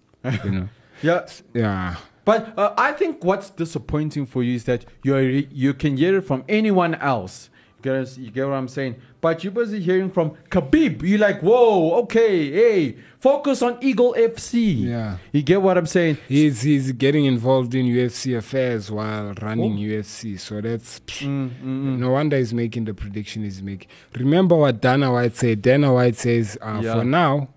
you 0.44 0.52
know. 0.52 0.70
yeah. 1.02 1.26
Yeah, 1.54 1.96
But 2.24 2.58
uh, 2.58 2.74
I 2.78 2.94
think 2.94 3.24
what's 3.24 3.50
disappointing 3.52 4.26
for 4.26 4.42
you 4.44 4.56
is 4.56 4.64
that 4.66 4.86
you 5.04 5.16
you 5.52 5.74
can 5.74 5.98
hear 5.98 6.18
it 6.18 6.22
from 6.26 6.44
anyone 6.48 6.96
else. 6.96 7.50
You 7.86 8.04
get, 8.04 8.18
you 8.18 8.32
get 8.32 8.48
what 8.48 8.54
I'm 8.56 8.68
saying? 8.68 8.96
But 9.22 9.44
you're 9.44 9.54
busy 9.54 9.80
hearing 9.80 10.10
from 10.12 10.32
Khabib. 10.50 11.04
You're 11.04 11.20
like, 11.20 11.42
whoa, 11.42 11.94
okay, 12.04 12.52
hey, 12.52 12.98
focus 13.20 13.62
on 13.62 13.78
Eagle 13.82 14.16
FC. 14.18 14.84
Yeah. 14.88 15.18
You 15.32 15.42
get 15.44 15.62
what 15.62 15.78
I'm 15.78 15.86
saying? 15.86 16.18
He's 16.28 16.62
he's 16.64 16.92
getting 16.94 17.26
involved 17.26 17.76
in 17.76 17.86
UFC 17.86 18.36
affairs 18.38 18.90
while 18.92 19.34
running 19.42 19.74
Oh. 19.74 19.78
UFC. 19.78 20.40
So 20.40 20.62
that's 20.62 21.00
Mm, 21.06 22.00
no 22.00 22.12
wonder 22.12 22.38
he's 22.38 22.54
making 22.54 22.86
the 22.86 22.94
prediction 22.94 23.44
he's 23.44 23.62
making. 23.62 23.88
Remember 24.16 24.56
what 24.56 24.82
Dana 24.82 25.12
White 25.12 25.36
said. 25.36 25.62
Dana 25.62 25.94
White 25.94 26.16
says, 26.16 26.58
uh, 26.62 26.82
Yeah. 26.84 26.96
for 26.96 27.04
now, 27.04 27.50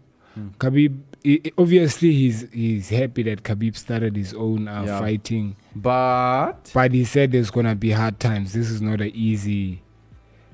Khabib. 0.59 0.99
i- 1.27 1.41
i- 1.47 1.53
Obviously, 1.59 2.13
he's 2.13 2.47
he's 2.53 2.89
happy 2.91 3.23
that 3.25 3.43
Khabib 3.43 3.77
started 3.77 4.17
his 4.17 4.33
own 4.35 4.69
uh, 4.69 4.85
Yeah. 4.87 4.99
fighting, 5.01 5.57
But 5.75 6.71
but 6.73 6.93
he 6.93 7.05
said 7.05 7.33
there's 7.33 7.51
gonna 7.51 7.75
be 7.75 7.91
hard 7.91 8.21
times. 8.21 8.53
This 8.53 8.71
is 8.71 8.81
not 8.81 9.01
an 9.01 9.11
easy, 9.15 9.83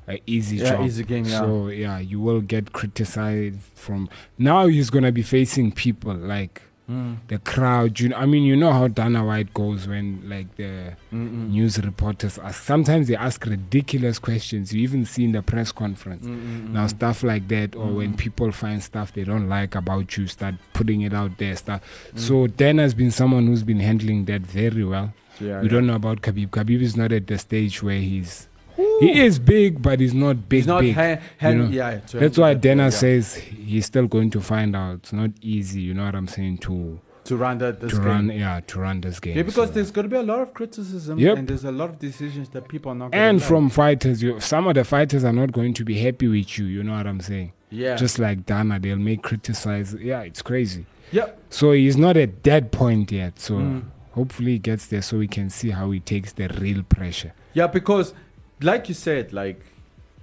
a 0.08 0.20
easy 0.26 0.56
Yeah, 0.56 0.70
job. 0.76 0.86
easy 0.86 1.04
game, 1.04 1.24
yeah. 1.24 1.38
So 1.40 1.68
yeah, 1.68 1.98
you 1.98 2.20
will 2.20 2.40
get 2.40 2.72
criticized 2.72 3.60
from 3.74 4.08
now. 4.38 4.66
He's 4.66 4.90
gonna 4.90 5.12
be 5.12 5.22
facing 5.22 5.72
people 5.72 6.14
like 6.14 6.62
Mm. 6.86 7.16
the 7.28 7.38
crowd. 7.38 7.98
You, 7.98 8.10
know, 8.10 8.16
I 8.16 8.26
mean, 8.26 8.42
you 8.42 8.54
know 8.56 8.70
how 8.70 8.88
Dana 8.88 9.24
White 9.24 9.54
goes 9.54 9.88
when 9.88 10.20
like 10.28 10.54
the 10.56 10.96
news 11.10 11.78
reporters 11.82 12.38
ask. 12.38 12.62
Sometimes 12.62 13.08
they 13.08 13.16
ask 13.16 13.46
ridiculous 13.46 14.18
questions. 14.18 14.70
You 14.74 14.82
even 14.82 15.06
see 15.06 15.24
in 15.24 15.32
the 15.32 15.40
press 15.40 15.72
conference. 15.72 16.26
Now 16.26 16.86
stuff 16.88 17.22
like 17.22 17.48
that, 17.48 17.74
or 17.74 17.86
when 17.90 18.14
people 18.18 18.52
find 18.52 18.82
stuff 18.82 19.14
they 19.14 19.24
don't 19.24 19.48
like 19.48 19.74
about 19.74 20.18
you, 20.18 20.26
start 20.26 20.56
putting 20.74 21.00
it 21.00 21.14
out 21.14 21.38
there. 21.38 21.56
Stuff. 21.56 21.80
So 22.16 22.48
Dana's 22.48 22.92
been 22.92 23.10
someone 23.10 23.46
who's 23.46 23.62
been 23.62 23.80
handling 23.80 24.26
that 24.26 24.42
very 24.42 24.84
well. 24.84 25.14
Yeah, 25.40 25.60
we 25.62 25.66
yeah. 25.68 25.72
don't 25.72 25.86
know 25.86 25.94
about 25.96 26.20
Khabib. 26.20 26.50
Khabib 26.50 26.82
is 26.82 26.98
not 26.98 27.12
at 27.12 27.26
the 27.28 27.38
stage 27.38 27.82
where 27.82 27.98
he's. 27.98 28.46
He 28.76 29.20
is 29.22 29.38
big, 29.38 29.80
but 29.82 30.00
he's 30.00 30.14
not 30.14 30.48
big. 30.48 30.58
He's 30.60 30.66
not 30.66 30.80
big, 30.80 30.94
hand- 30.94 31.20
you 31.40 31.54
know? 31.54 31.68
yeah, 31.68 32.00
That's 32.12 32.36
why 32.38 32.54
Dana 32.54 32.84
yeah. 32.84 32.90
says 32.90 33.34
he's 33.34 33.86
still 33.86 34.06
going 34.06 34.30
to 34.30 34.40
find 34.40 34.74
out. 34.74 34.96
It's 34.96 35.12
not 35.12 35.30
easy. 35.40 35.80
You 35.80 35.94
know 35.94 36.04
what 36.04 36.14
I'm 36.14 36.28
saying? 36.28 36.58
To 36.58 37.00
to 37.24 37.36
run 37.36 37.56
that 37.58 37.80
this 37.80 37.92
to 37.92 37.96
game. 37.96 38.06
run, 38.06 38.28
yeah, 38.28 38.60
to 38.66 38.80
run 38.80 39.00
this 39.00 39.18
game. 39.18 39.34
Yeah, 39.36 39.44
because 39.44 39.68
so- 39.68 39.74
there's 39.74 39.90
going 39.90 40.04
to 40.04 40.10
be 40.10 40.16
a 40.16 40.22
lot 40.22 40.40
of 40.40 40.52
criticism 40.52 41.18
Yep. 41.18 41.38
and 41.38 41.48
there's 41.48 41.64
a 41.64 41.72
lot 41.72 41.88
of 41.88 41.98
decisions 41.98 42.50
that 42.50 42.68
people 42.68 42.92
are 42.92 42.94
not 42.94 43.14
and 43.14 43.42
from 43.42 43.70
fighters, 43.70 44.22
you 44.22 44.38
some 44.40 44.66
of 44.66 44.74
the 44.74 44.84
fighters 44.84 45.24
are 45.24 45.32
not 45.32 45.50
going 45.52 45.72
to 45.74 45.84
be 45.84 45.98
happy 45.98 46.28
with 46.28 46.58
you. 46.58 46.66
You 46.66 46.82
know 46.82 46.92
what 46.94 47.06
I'm 47.06 47.20
saying? 47.20 47.52
yeah, 47.70 47.96
Just 47.96 48.18
like 48.18 48.44
Dana, 48.44 48.78
they'll 48.78 48.96
make 48.98 49.22
criticize. 49.22 49.94
Yeah, 49.94 50.20
it's 50.20 50.42
crazy. 50.42 50.84
yeah, 51.12 51.30
So 51.48 51.72
he's 51.72 51.96
not 51.96 52.16
at 52.18 52.42
that 52.42 52.72
point 52.72 53.10
yet. 53.10 53.38
So 53.40 53.54
Mm. 53.54 53.82
hopefully 54.12 54.52
he 54.52 54.58
gets 54.58 54.86
there, 54.88 55.00
so 55.02 55.16
we 55.18 55.26
can 55.28 55.48
see 55.48 55.70
how 55.70 55.90
he 55.92 56.00
takes 56.00 56.32
the 56.32 56.48
real 56.60 56.82
pressure. 56.82 57.32
yeah. 57.54 57.66
Because, 57.68 58.12
like 58.60 58.88
you 58.88 58.94
said, 58.94 59.32
like 59.32 59.60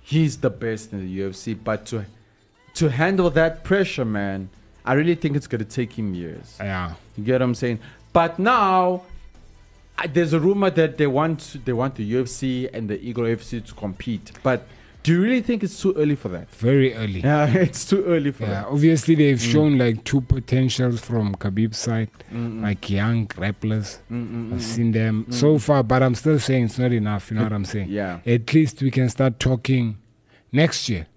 he's 0.02 0.38
the 0.38 0.50
best 0.50 0.94
in 0.94 1.00
the 1.06 1.20
UFC, 1.20 1.58
but 1.62 1.86
to 1.88 2.06
to 2.76 2.90
handle 2.90 3.30
that 3.32 3.64
pressure, 3.64 4.06
man, 4.06 4.50
I 4.86 4.94
really 4.94 5.16
think 5.16 5.36
it's 5.36 5.48
going 5.48 5.64
to 5.64 5.70
take 5.70 5.94
him 5.94 6.14
years. 6.14 6.58
Yeah. 6.60 6.94
You 7.18 7.24
get 7.24 7.34
what 7.34 7.42
I'm 7.44 7.56
saying? 7.56 7.80
But 8.14 8.40
now, 8.40 9.04
I, 9.98 10.08
there's 10.08 10.34
a 10.34 10.40
rumor 10.40 10.70
that 10.72 10.98
they 10.98 11.08
want 11.08 11.58
they 11.66 11.74
want 11.74 11.96
the 11.96 12.14
UFC 12.14 12.70
and 12.74 12.90
the 12.90 13.00
Eagle 13.02 13.26
FC 13.26 13.66
to 13.66 13.74
compete. 13.74 14.32
But 14.44 14.68
do 15.04 15.14
you 15.14 15.22
really 15.22 15.42
think 15.42 15.64
it's 15.64 15.82
too 15.82 15.94
early 15.98 16.16
for 16.16 16.30
that? 16.30 16.50
Very 16.52 16.94
early. 16.94 17.22
Yeah, 17.22 17.48
it's 17.68 17.86
too 17.86 18.04
early 18.06 18.32
for 18.32 18.44
Yeah, 18.44 18.50
that. 18.62 18.66
obviously 18.68 19.16
they've 19.16 19.38
Mm. 19.38 19.52
shown 19.52 19.78
like 19.78 20.04
two 20.04 20.22
potentials 20.22 21.00
from 21.02 21.36
Khabib's 21.36 21.78
side, 21.78 22.10
mm, 22.32 22.38
mm, 22.38 22.52
mm. 22.60 22.62
like 22.64 22.90
young 22.90 23.28
grapplers. 23.28 23.98
Mm, 24.12 24.54
I've 24.54 24.62
seen 24.64 24.92
them 24.92 25.26
so 25.30 25.58
far, 25.58 25.84
but 25.84 26.04
I'm 26.04 26.14
still 26.16 26.38
saying 26.40 26.66
it's 26.66 26.78
not 26.80 26.92
enough. 26.92 27.32
You 27.32 27.38
know 27.38 27.44
what 27.44 27.54
I'm 27.54 27.66
saying? 27.66 27.90
Yeah. 27.90 28.20
At 28.26 28.54
least 28.54 28.82
we 28.82 28.92
can 28.92 29.10
start 29.10 29.40
talking 29.40 29.98
next 30.52 30.88
year. 30.90 31.08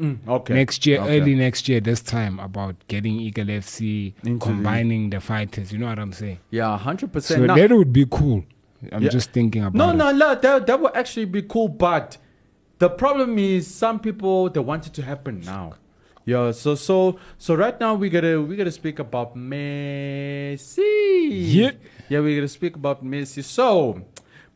Mm, 0.00 0.18
okay. 0.26 0.54
Next 0.54 0.86
year, 0.86 1.00
Okay. 1.00 1.20
early 1.20 1.34
next 1.36 1.68
year, 1.68 1.80
this 1.80 2.00
time 2.00 2.40
about 2.40 2.74
getting 2.88 3.20
Eagle 3.20 3.46
FC, 3.50 4.12
Into 4.24 4.38
the- 4.38 4.44
combining 4.44 5.10
the, 5.10 5.20
fighters. 5.20 5.70
You 5.70 5.78
know 5.78 5.86
what 5.86 5.98
I'm 6.00 6.12
saying? 6.12 6.38
Yeah, 6.50 6.76
hundred 6.78 7.12
percent. 7.12 7.40
So 7.42 7.46
percent. 7.46 7.68
that 7.68 7.76
would 7.76 7.92
be 7.92 8.04
cool. 8.10 8.44
I'm 8.90 9.02
Yeah. 9.02 9.10
just 9.10 9.30
thinking 9.32 9.62
about 9.62 9.74
No, 9.74 9.90
it. 9.90 9.96
no, 9.96 10.10
no. 10.12 10.34
That 10.34 10.66
that 10.66 10.80
would 10.80 10.96
actually 10.96 11.26
be 11.26 11.42
cool, 11.42 11.68
but 11.68 12.16
the 12.78 12.88
problem 12.90 13.38
is 13.38 13.66
some 13.72 13.98
people 14.00 14.50
they 14.50 14.60
want 14.60 14.86
it 14.86 14.92
to 14.94 15.02
happen 15.02 15.40
now. 15.40 15.74
Yeah. 16.26 16.52
So 16.52 16.74
so 16.74 17.18
so 17.38 17.54
right 17.54 17.78
now 17.78 17.94
we 17.94 18.08
gotta 18.10 18.40
we 18.40 18.56
gotta 18.56 18.70
speak 18.72 18.98
about 18.98 19.36
Messi. 19.36 21.28
Yeah. 21.30 21.70
Yeah, 22.08 22.20
we 22.20 22.34
gotta 22.36 22.48
speak 22.48 22.76
about 22.76 23.04
Messi. 23.04 23.42
So, 23.44 24.02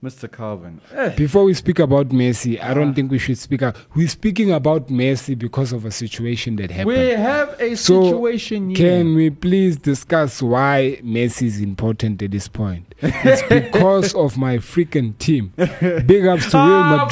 Mr. 0.02 0.31
Calvin. 0.31 0.81
eh, 0.94 1.11
Before 1.16 1.44
we 1.44 1.54
speak 1.54 1.78
about 1.81 2.09
Messi, 2.11 2.59
I 2.61 2.70
Ah. 2.70 2.74
don't 2.74 2.94
think 2.94 3.11
we 3.11 3.18
should 3.18 3.38
speak. 3.38 3.62
Up. 3.62 3.76
We're 3.96 4.09
speaking 4.09 4.52
about 4.52 4.88
Messi 4.88 5.37
because 5.37 5.72
of 5.72 5.85
a 5.85 5.90
situation 5.90 6.57
that 6.57 6.70
happened. 6.70 6.88
we 6.96 7.11
have 7.11 7.57
a 7.61 7.74
So, 7.74 8.04
situation 8.04 8.70
here. 8.70 8.76
Can 9.02 9.14
we 9.14 9.31
please 9.31 9.76
discuss 9.76 10.40
why 10.42 11.00
Messi 11.04 11.46
is 11.46 11.61
important 11.61 12.22
at 12.22 12.31
this 12.31 12.48
point? 12.48 12.88
It's 13.00 13.42
because 13.48 14.14
of 14.14 14.37
my 14.37 14.56
freaking 14.58 15.16
team. 15.18 15.52
Big 15.56 16.26
ups 16.26 16.50
to 16.50 16.56
Real 16.56 16.82
Ah, 16.82 17.06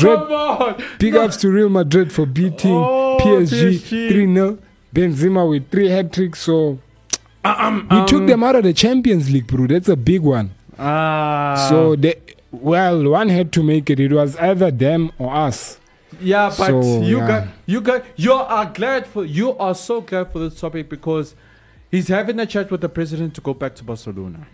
Madrid. 0.77 0.99
Big 0.99 1.15
ups 1.15 1.37
to 1.39 1.49
Real 1.51 1.69
Madrid 1.69 2.13
for 2.13 2.27
beating 2.27 2.73
Oh, 2.75 3.19
PSG, 3.21 3.79
PSG. 3.79 4.09
3 4.09 4.35
0. 4.35 4.59
Benzema 4.95 5.49
with 5.49 5.71
three 5.71 5.89
hat 5.89 6.13
tricks. 6.13 6.41
So 6.41 6.79
Um, 7.45 7.87
we 7.91 8.05
took 8.07 8.27
them 8.27 8.43
out 8.43 8.57
of 8.57 8.65
the 8.65 8.73
Champions 8.73 9.31
League, 9.31 9.47
bro. 9.47 9.67
That's 9.69 9.89
a 9.89 9.97
big 9.97 10.23
one. 10.23 10.51
Ah. 10.79 11.67
so 11.71 11.95
they, 11.97 12.15
well, 12.51 13.09
one 13.11 13.29
had 13.29 13.53
to 13.53 13.63
make 13.63 13.89
it. 13.89 14.01
It 14.01 14.13
was 14.13 14.37
either 14.39 14.71
them 14.71 15.11
or 15.19 15.33
us. 15.35 15.79
Yeah, 16.21 16.49
but 16.49 16.67
So, 16.67 17.03
you 17.03 17.19
yeah. 17.19 17.29
got 17.29 17.49
you 17.67 17.81
got 17.81 18.05
you 18.17 18.33
are 18.33 18.67
glad 18.67 19.07
for 19.07 19.25
you 19.25 19.57
are 19.59 19.75
so 19.75 20.01
glad 20.01 20.33
for 20.33 20.39
this 20.41 20.59
topic 20.61 20.89
because 20.89 21.35
he's 21.91 22.09
having 22.09 22.39
a 22.41 22.47
chat 22.47 22.71
with 22.71 22.81
the 22.81 22.89
president 22.89 23.35
to 23.35 23.41
go 23.41 23.55
back 23.55 23.75
to 23.77 23.85
Barcelona. 23.85 24.47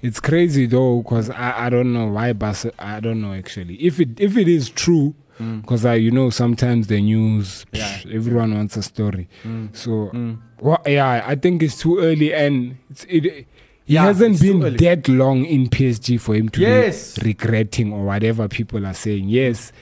It's 0.00 0.18
crazy 0.20 0.66
though, 0.66 1.02
because 1.02 1.30
I, 1.30 1.66
I 1.66 1.70
don't 1.70 1.92
know 1.92 2.08
why 2.08 2.32
Bas 2.32 2.66
I 2.78 3.00
don't 3.00 3.20
know 3.20 3.32
actually. 3.34 3.74
If 3.76 4.00
it 4.00 4.18
if 4.20 4.36
it 4.36 4.48
is 4.48 4.68
true, 4.70 5.14
mm. 5.40 5.60
because 5.62 5.84
I 5.84 5.94
you 5.94 6.10
know 6.10 6.30
sometimes 6.30 6.88
the 6.88 7.00
news, 7.00 7.64
Yeah. 7.72 8.00
everyone 8.12 8.54
wants 8.54 8.76
a 8.76 8.82
story. 8.82 9.28
Mm. 9.44 9.70
Mm. 9.70 9.76
So 9.76 10.38
well, 10.60 10.82
yeah, 10.86 11.22
I 11.24 11.34
think 11.36 11.62
it's 11.62 11.78
too 11.78 11.98
early, 11.98 12.32
and 12.34 12.76
it's, 12.90 13.04
it 13.08 13.46
he 13.84 13.94
Yeah, 13.94 14.04
hasn't 14.04 14.40
been 14.40 14.60
that 14.76 15.08
long 15.08 15.44
in 15.44 15.68
PSG 15.68 16.18
for 16.20 16.34
him 16.34 16.48
to 16.50 16.60
Yes. 16.60 17.18
be 17.18 17.26
regretting 17.28 17.92
or 17.92 18.04
whatever 18.04 18.48
people 18.48 18.86
are 18.86 18.94
saying. 18.94 19.28
Yes. 19.28 19.72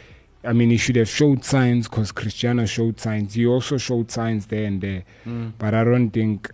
I 0.42 0.54
mean, 0.54 0.70
he 0.70 0.78
should 0.78 0.96
have 0.96 1.08
showed 1.08 1.44
signs 1.44 1.86
because 1.86 2.12
Cristiano 2.12 2.64
showed 2.64 2.98
signs. 2.98 3.34
He 3.34 3.44
also 3.46 3.76
showed 3.76 4.10
signs 4.10 4.46
there 4.46 4.64
and 4.64 4.80
there. 4.80 5.04
But 5.58 5.74
I 5.74 5.84
don't 5.84 6.10
think 6.10 6.50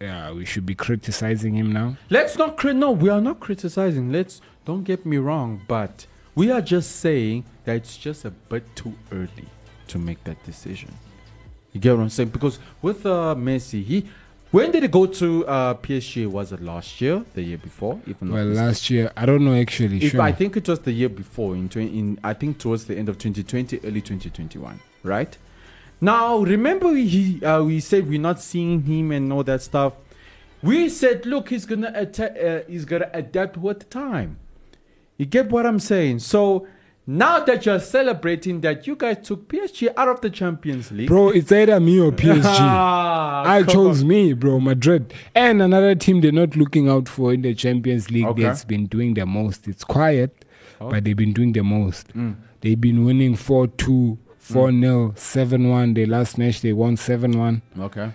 yeah, 0.00 0.32
we 0.32 0.44
should 0.44 0.66
be 0.66 0.74
criticizing 0.74 1.54
him 1.54 1.72
now. 1.72 1.96
Let's 2.10 2.36
not 2.36 2.56
cri- 2.56 2.74
no, 2.74 2.90
we 2.90 3.08
are 3.08 3.20
not 3.20 3.40
criticizing. 3.40 4.12
Let's 4.12 4.40
don't 4.64 4.84
get 4.84 5.06
me 5.06 5.16
wrong, 5.16 5.62
but 5.68 6.06
we 6.34 6.50
are 6.50 6.60
just 6.60 6.96
saying 6.96 7.44
that 7.64 7.76
it's 7.76 7.96
just 7.96 8.24
a 8.24 8.30
bit 8.30 8.64
too 8.76 8.94
early 9.12 9.48
to 9.88 9.98
make 9.98 10.22
that 10.24 10.42
decision. 10.44 10.92
You 11.72 11.80
get 11.80 11.96
what 11.96 12.02
I'm 12.02 12.10
saying? 12.10 12.30
Because 12.30 12.58
with 12.82 13.06
uh, 13.06 13.34
Messi, 13.36 13.82
he 13.84 14.08
when 14.50 14.70
did 14.70 14.82
he 14.84 14.88
go 14.88 15.06
to 15.06 15.46
uh, 15.46 15.74
PSG? 15.74 16.26
Was 16.26 16.52
it 16.52 16.62
last 16.62 17.00
year, 17.00 17.24
the 17.34 17.42
year 17.42 17.58
before? 17.58 18.00
If 18.06 18.22
Well, 18.22 18.44
last 18.46 18.88
year, 18.90 19.10
I 19.16 19.26
don't 19.26 19.44
know 19.44 19.54
actually. 19.54 19.98
If 20.02 20.12
sure. 20.12 20.22
I 20.22 20.32
think 20.32 20.56
it 20.56 20.68
was 20.68 20.80
the 20.80 20.92
year 20.92 21.08
before, 21.08 21.54
in, 21.54 21.68
in 21.74 22.18
I 22.22 22.32
think 22.32 22.58
towards 22.58 22.86
the 22.86 22.96
end 22.96 23.08
of 23.08 23.18
2020, 23.18 23.80
early 23.84 24.00
2021, 24.00 24.80
right? 25.02 25.36
Now, 26.00 26.38
remember 26.38 26.94
he 26.94 27.42
uh, 27.44 27.62
we 27.62 27.80
said 27.80 28.08
we're 28.08 28.20
not 28.20 28.40
seeing 28.40 28.82
him 28.82 29.12
and 29.12 29.32
all 29.32 29.44
that 29.44 29.62
stuff. 29.62 29.94
We 30.62 30.88
said, 30.88 31.26
look, 31.26 31.50
he's 31.50 31.64
gonna 31.66 31.92
atta- 31.94 32.48
uh, 32.48 32.62
he's 32.68 32.84
gonna 32.84 33.10
adapt 33.12 33.56
with 33.56 33.88
time. 33.90 34.38
You 35.16 35.26
get 35.26 35.50
what 35.50 35.64
I'm 35.64 35.78
saying? 35.78 36.18
So 36.20 36.66
now 37.06 37.40
that 37.44 37.64
you're 37.64 37.78
celebrating 37.80 38.60
that 38.62 38.86
you 38.86 38.96
guys 38.96 39.18
took 39.26 39.48
PSG 39.48 39.92
out 39.96 40.08
of 40.08 40.20
the 40.20 40.28
Champions 40.28 40.90
League, 40.90 41.08
bro, 41.08 41.28
it's 41.30 41.52
either 41.52 41.78
me 41.80 42.00
or 42.00 42.10
PSG. 42.12 42.42
Ah, 42.44 43.44
I 43.48 43.62
chose 43.62 44.02
on. 44.02 44.08
me, 44.08 44.32
bro, 44.32 44.60
Madrid. 44.60 45.14
And 45.34 45.62
another 45.62 45.94
team 45.94 46.20
they're 46.20 46.32
not 46.32 46.56
looking 46.56 46.88
out 46.88 47.08
for 47.08 47.32
in 47.32 47.42
the 47.42 47.54
Champions 47.54 48.10
League 48.10 48.26
Okay. 48.26 48.42
that's 48.42 48.64
been 48.64 48.86
doing 48.86 49.14
the 49.14 49.24
most. 49.24 49.68
It's 49.68 49.84
quiet, 49.84 50.44
Oh. 50.80 50.90
but 50.90 51.04
they've 51.04 51.16
been 51.16 51.32
doing 51.32 51.52
the 51.52 51.62
most. 51.62 52.08
Mm. 52.14 52.36
They've 52.60 52.80
been 52.80 53.04
winning 53.04 53.36
4 53.36 53.68
2, 53.68 54.18
4 54.52 54.70
0, 54.72 55.12
7 55.16 55.68
1. 55.68 55.94
Their 55.94 56.06
last 56.06 56.38
match, 56.38 56.60
they 56.60 56.72
won 56.72 56.96
7 56.96 57.38
1. 57.38 57.62
Okay. 57.80 58.12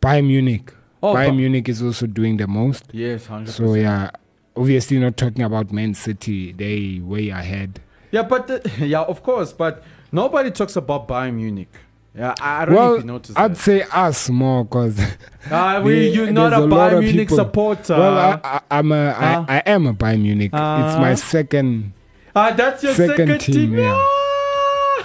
Bayern 0.00 0.26
Munich. 0.26 0.72
Oh, 1.02 1.14
Bayern 1.14 1.30
Ba- 1.30 1.34
Munich 1.34 1.68
is 1.68 1.82
also 1.82 2.06
doing 2.06 2.36
the 2.36 2.46
most. 2.46 2.84
Yes, 2.92 3.26
100%. 3.26 3.48
So, 3.48 3.74
yeah, 3.74 4.10
obviously 4.56 4.98
not 4.98 5.16
talking 5.16 5.42
about 5.42 5.72
Man 5.72 5.94
City. 5.94 6.52
They 6.52 7.00
way 7.02 7.28
ahead. 7.30 7.80
Yeah, 8.10 8.22
but 8.22 8.46
the, 8.46 8.70
yeah, 8.86 9.02
of 9.02 9.22
course, 9.22 9.52
but 9.52 9.82
nobody 10.12 10.50
talks 10.50 10.76
about 10.76 11.06
Bayern 11.08 11.34
Munich. 11.34 11.68
Yeah, 12.14 12.34
I 12.40 12.64
don't 12.64 12.74
know 12.74 12.80
Well, 12.80 12.94
if 12.94 13.00
you 13.02 13.06
noticed 13.06 13.38
I'd 13.38 13.52
that. 13.54 13.58
say 13.58 13.82
us 13.92 14.28
more 14.30 14.64
because 14.64 14.98
Ah, 15.50 15.80
we, 15.80 16.08
you're 16.10 16.30
not 16.32 16.52
a 16.52 16.58
lot 16.60 16.92
Bayern 16.92 17.00
Munich 17.00 17.28
people- 17.28 17.36
supporter. 17.36 17.94
Well, 17.96 18.40
I, 18.42 18.60
I'm 18.70 18.90
a, 18.92 19.14
Ah. 19.16 19.44
I, 19.48 19.56
I 19.58 19.62
am 19.66 19.86
a 19.86 19.94
Bayern 19.94 20.22
Munich. 20.22 20.50
it's 20.52 20.54
Ah. 20.60 20.98
my 21.00 21.14
second. 21.14 21.92
ah, 22.34 22.50
that's 22.52 22.82
your 22.82 22.94
second 22.94 23.16
second, 23.16 23.38
team, 23.40 23.54
team. 23.70 23.78
yeah. 23.78 23.94
Ah, 23.96 24.24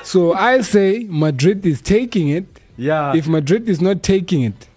so 0.04 0.34
I 0.34 0.62
say 0.62 1.06
Madrid 1.10 1.66
is 1.66 1.82
taking 1.82 2.30
it. 2.30 2.46
Yeah. 2.78 3.16
If 3.16 3.28
Madrid 3.28 3.70
is 3.70 3.82
not 3.82 4.04
taking 4.04 4.42
it, 4.44 4.68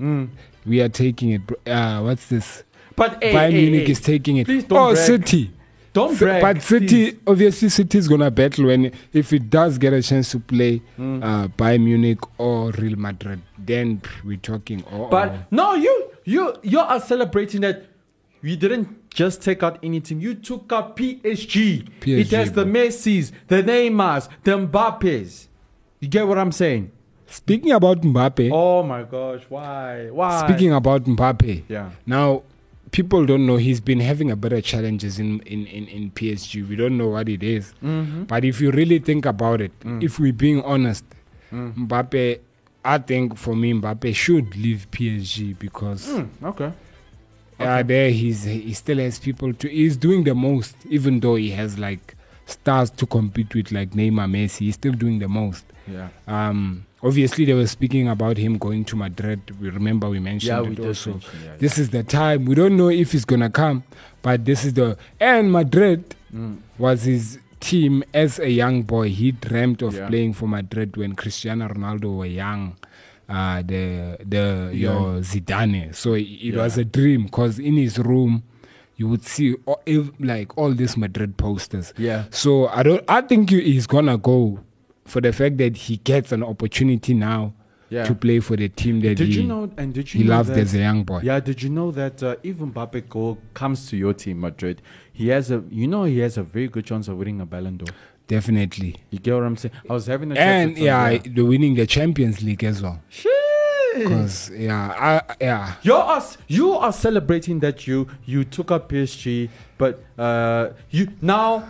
we 0.67 0.81
are 0.81 0.89
taking 0.89 1.31
it. 1.31 1.43
Uh, 1.67 2.01
what's 2.03 2.27
this? 2.29 2.63
but 2.95 3.23
hey, 3.23 3.33
Bayern 3.35 3.51
hey, 3.51 3.63
Munich 3.63 3.87
hey, 3.87 3.93
is 3.93 4.01
taking 4.01 4.37
it. 4.39 4.47
Please 4.47 4.65
don't 4.65 4.79
oh, 4.79 4.93
brag. 4.95 5.07
City. 5.07 5.51
Don't 5.93 6.19
brag. 6.19 6.41
but 6.43 6.63
City, 6.63 7.13
please. 7.13 7.21
obviously, 7.27 7.69
City 7.71 7.99
is 7.99 8.09
gonna 8.09 8.31
battle 8.31 8.67
when 8.67 8.93
if 9.13 9.33
it 9.33 9.49
does 9.51 9.77
get 9.79 9.93
a 9.93 10.03
chance 10.03 10.31
to 10.33 10.41
play 10.41 10.79
Hmm. 10.97 11.23
uh, 11.23 11.49
Bayern 11.49 11.85
Munich 11.85 12.19
or 12.39 12.71
Real 12.73 12.97
Madrid, 12.99 13.41
then 13.59 14.01
we're 14.25 14.37
talking. 14.39 14.83
Oh, 14.93 15.09
But 15.09 15.51
no, 15.51 15.75
you 15.75 16.11
you 16.25 16.55
you 16.63 16.81
are 16.81 17.01
celebrating 17.01 17.61
that 17.63 17.85
we 18.43 18.57
didn't 18.57 19.06
just 19.17 19.41
take 19.41 19.63
out 19.63 19.79
anything. 19.83 20.21
You 20.21 20.35
took 20.35 20.71
out 20.77 20.95
PSG. 20.97 21.57
it 21.89 22.01
PSG, 22.03 22.31
has 22.37 22.53
the 22.53 22.65
bro. 22.65 22.73
Messi's, 22.75 23.33
the 23.49 23.63
Neymars, 23.63 24.29
the 24.45 24.53
Mbappes. 24.59 25.47
You 26.01 26.09
get 26.09 26.29
what 26.29 26.39
I'm 26.39 26.53
saying? 26.53 26.93
speaking 27.29 27.73
about 27.73 28.03
Mbappe, 28.03 28.51
Oh 28.53 28.83
my 28.85 29.03
gosh, 29.03 29.43
why? 29.49 30.09
Why? 30.13 30.47
speaking 30.47 30.73
about 30.73 31.03
Mbappe, 31.05 31.65
Yeah. 31.69 31.91
Now, 32.07 32.43
people 32.93 33.27
don't 33.27 33.45
know 33.47 33.57
he's 33.57 33.81
been 33.81 33.99
having 34.01 34.31
a 34.31 34.37
better 34.37 34.61
challenges 34.61 35.19
in, 35.19 35.41
in, 35.41 35.67
in, 35.67 35.89
in 35.89 36.11
PSG. 36.13 36.69
We 36.69 36.77
don't 36.77 36.97
know 36.97 37.09
what 37.09 37.29
it 37.29 37.43
is. 37.43 37.73
Mm-hmm. 37.83 38.25
But 38.25 38.45
if 38.45 38.61
you 38.61 38.71
really 38.71 39.01
think 39.01 39.27
about 39.27 39.61
it, 39.61 39.73
Mm. 39.81 40.05
if 40.05 40.21
we're 40.21 40.33
being 40.33 40.63
honest, 40.63 41.05
Mbappe, 41.53 42.39
I 42.85 42.99
think 42.99 43.37
for 43.37 43.57
me, 43.57 43.73
Mbappe 43.73 44.15
should 44.15 44.55
leave 44.57 44.87
PSG 44.93 45.59
because 45.59 46.07
Hmm, 46.07 46.45
okay. 46.45 46.73
Uh, 47.59 47.83
there 47.83 48.11
he's 48.11 48.45
he 48.45 48.73
still 48.75 48.99
has 48.99 49.19
people 49.19 49.53
to. 49.55 49.69
He's 49.69 49.97
doing 49.97 50.25
the 50.25 50.35
most, 50.35 50.77
even 50.89 51.21
though 51.21 51.37
he 51.37 51.51
has 51.51 51.79
like 51.79 52.15
stars 52.47 52.91
to 52.91 53.07
compete 53.07 53.55
with, 53.55 53.73
like 53.73 53.91
Neymar, 53.91 54.29
Messi. 54.31 54.59
He's 54.67 54.75
still 54.75 54.93
doing 54.93 55.19
the 55.19 55.29
most. 55.29 55.65
Yeah. 55.91 56.09
Um, 56.27 56.85
obviously, 57.03 57.45
they 57.45 57.55
were 57.55 57.67
speaking 57.67 58.09
about 58.09 58.37
him 58.37 58.59
going 58.59 58.85
to 58.87 58.97
Madrid. 58.97 59.41
We 59.61 59.69
remember 59.71 60.09
we 60.09 60.19
mentioned 60.21 60.49
Yeah, 60.49 60.61
we 60.69 60.75
did 60.75 60.87
also. 60.87 61.13
mention, 61.13 61.31
yeah, 61.45 61.51
yeah. 61.53 61.57
This 61.59 61.79
is 61.79 61.91
the 61.91 62.03
time. 62.03 62.45
We 62.45 62.55
don't 62.55 62.77
know 62.77 62.89
if 62.89 63.13
he's 63.13 63.25
gonna 63.25 63.51
come, 63.51 63.85
but 64.23 64.45
this 64.45 64.65
is 64.65 64.75
the 64.75 64.97
and 65.21 65.51
Madrid 65.53 66.15
Mm. 66.35 66.59
was 66.77 67.05
his 67.05 67.39
team 67.61 68.03
as 68.13 68.39
a 68.41 68.51
young 68.51 68.83
boy. 68.83 69.09
He 69.11 69.31
dreamt 69.33 69.81
of 69.81 69.95
Yeah. 69.95 70.09
playing 70.09 70.35
for 70.35 70.47
Madrid 70.49 70.97
when 70.97 71.15
Cristiano 71.15 71.69
Ronaldo 71.69 72.17
were 72.19 72.27
young. 72.27 72.77
Uh, 73.29 73.61
the 73.63 74.17
the 74.25 74.71
Yeah. 74.73 74.93
your 74.93 75.21
Zidane. 75.21 75.95
So 75.95 76.15
it, 76.15 76.21
it 76.23 76.55
Yeah. 76.55 76.63
was 76.63 76.79
a 76.79 76.85
dream 76.85 77.25
because 77.25 77.59
in 77.59 77.75
his 77.77 77.99
room. 77.99 78.43
You 78.99 79.09
would 79.09 79.25
see 79.25 79.55
all, 79.67 79.83
like 80.19 80.57
all 80.57 80.73
these 80.73 80.97
Madrid 80.97 81.37
posters. 81.37 81.93
Yeah. 81.99 82.25
So 82.31 82.69
I 82.69 82.83
don't. 82.83 83.05
I 83.07 83.21
think 83.21 83.51
he- 83.51 83.61
he's 83.75 83.87
gonna 83.87 84.17
go 84.17 84.61
for 85.05 85.21
the 85.21 85.35
fact 85.35 85.59
that 85.59 85.77
he 85.77 85.99
gets 85.99 86.33
an 86.33 86.43
opportunity 86.43 87.13
now 87.13 87.53
Yeah. 87.91 88.05
to 88.07 88.15
play 88.15 88.41
for 88.41 88.57
the 88.57 88.71
team 88.71 89.03
that 89.03 89.17
Did 89.19 89.29
he, 89.29 89.43
you 89.43 89.47
know? 89.47 89.71
And 89.77 89.93
did 89.93 90.15
you 90.15 90.23
he 90.23 90.27
loved 90.27 90.49
that, 90.49 90.57
as 90.61 90.75
a 90.75 90.79
young 90.79 91.05
boy. 91.05 91.21
Yeah. 91.23 91.41
Did 91.41 91.63
you 91.63 91.69
know 91.69 91.91
that 91.91 92.23
uh, 92.23 92.37
if 92.43 92.57
Mbappe 92.57 93.37
comes 93.53 93.87
to 93.91 93.99
your 93.99 94.15
team, 94.15 94.41
Madrid, 94.41 94.81
he 95.13 95.29
has 95.29 95.51
a. 95.51 95.63
You 95.71 95.89
know, 95.89 96.05
he 96.05 96.21
has 96.21 96.39
a 96.39 96.43
very 96.43 96.69
good 96.69 96.87
chance 96.87 97.07
of 97.07 97.19
winning 97.19 97.43
a 97.43 97.45
Ballon 97.45 97.77
d'Or. 97.77 97.89
Definitely. 98.29 98.97
You 99.11 99.19
get 99.19 99.35
what 99.35 99.45
I'm 99.45 99.57
saying? 99.57 99.75
I 99.89 99.93
was 99.93 100.07
having 100.07 100.33
a 100.33 100.35
chat 100.35 100.45
And 100.45 100.79
yeah, 100.79 101.19
the 101.19 101.43
winning 101.43 101.75
the 101.75 101.87
Champions 101.87 102.43
League 102.43 102.65
as 102.65 102.83
well. 102.83 103.01
Because 103.95 104.51
yeah, 104.51 105.23
I, 105.29 105.35
yeah, 105.41 105.75
You 105.83 105.95
are 105.95 106.23
you 106.49 106.73
are 106.73 106.93
celebrating 106.93 107.61
that 107.61 107.87
you 107.87 108.09
you 108.27 108.45
took 108.45 108.71
up 108.71 108.91
PSG, 108.91 109.49
but 109.79 110.03
uh, 110.19 110.71
you 110.91 111.09
now 111.23 111.67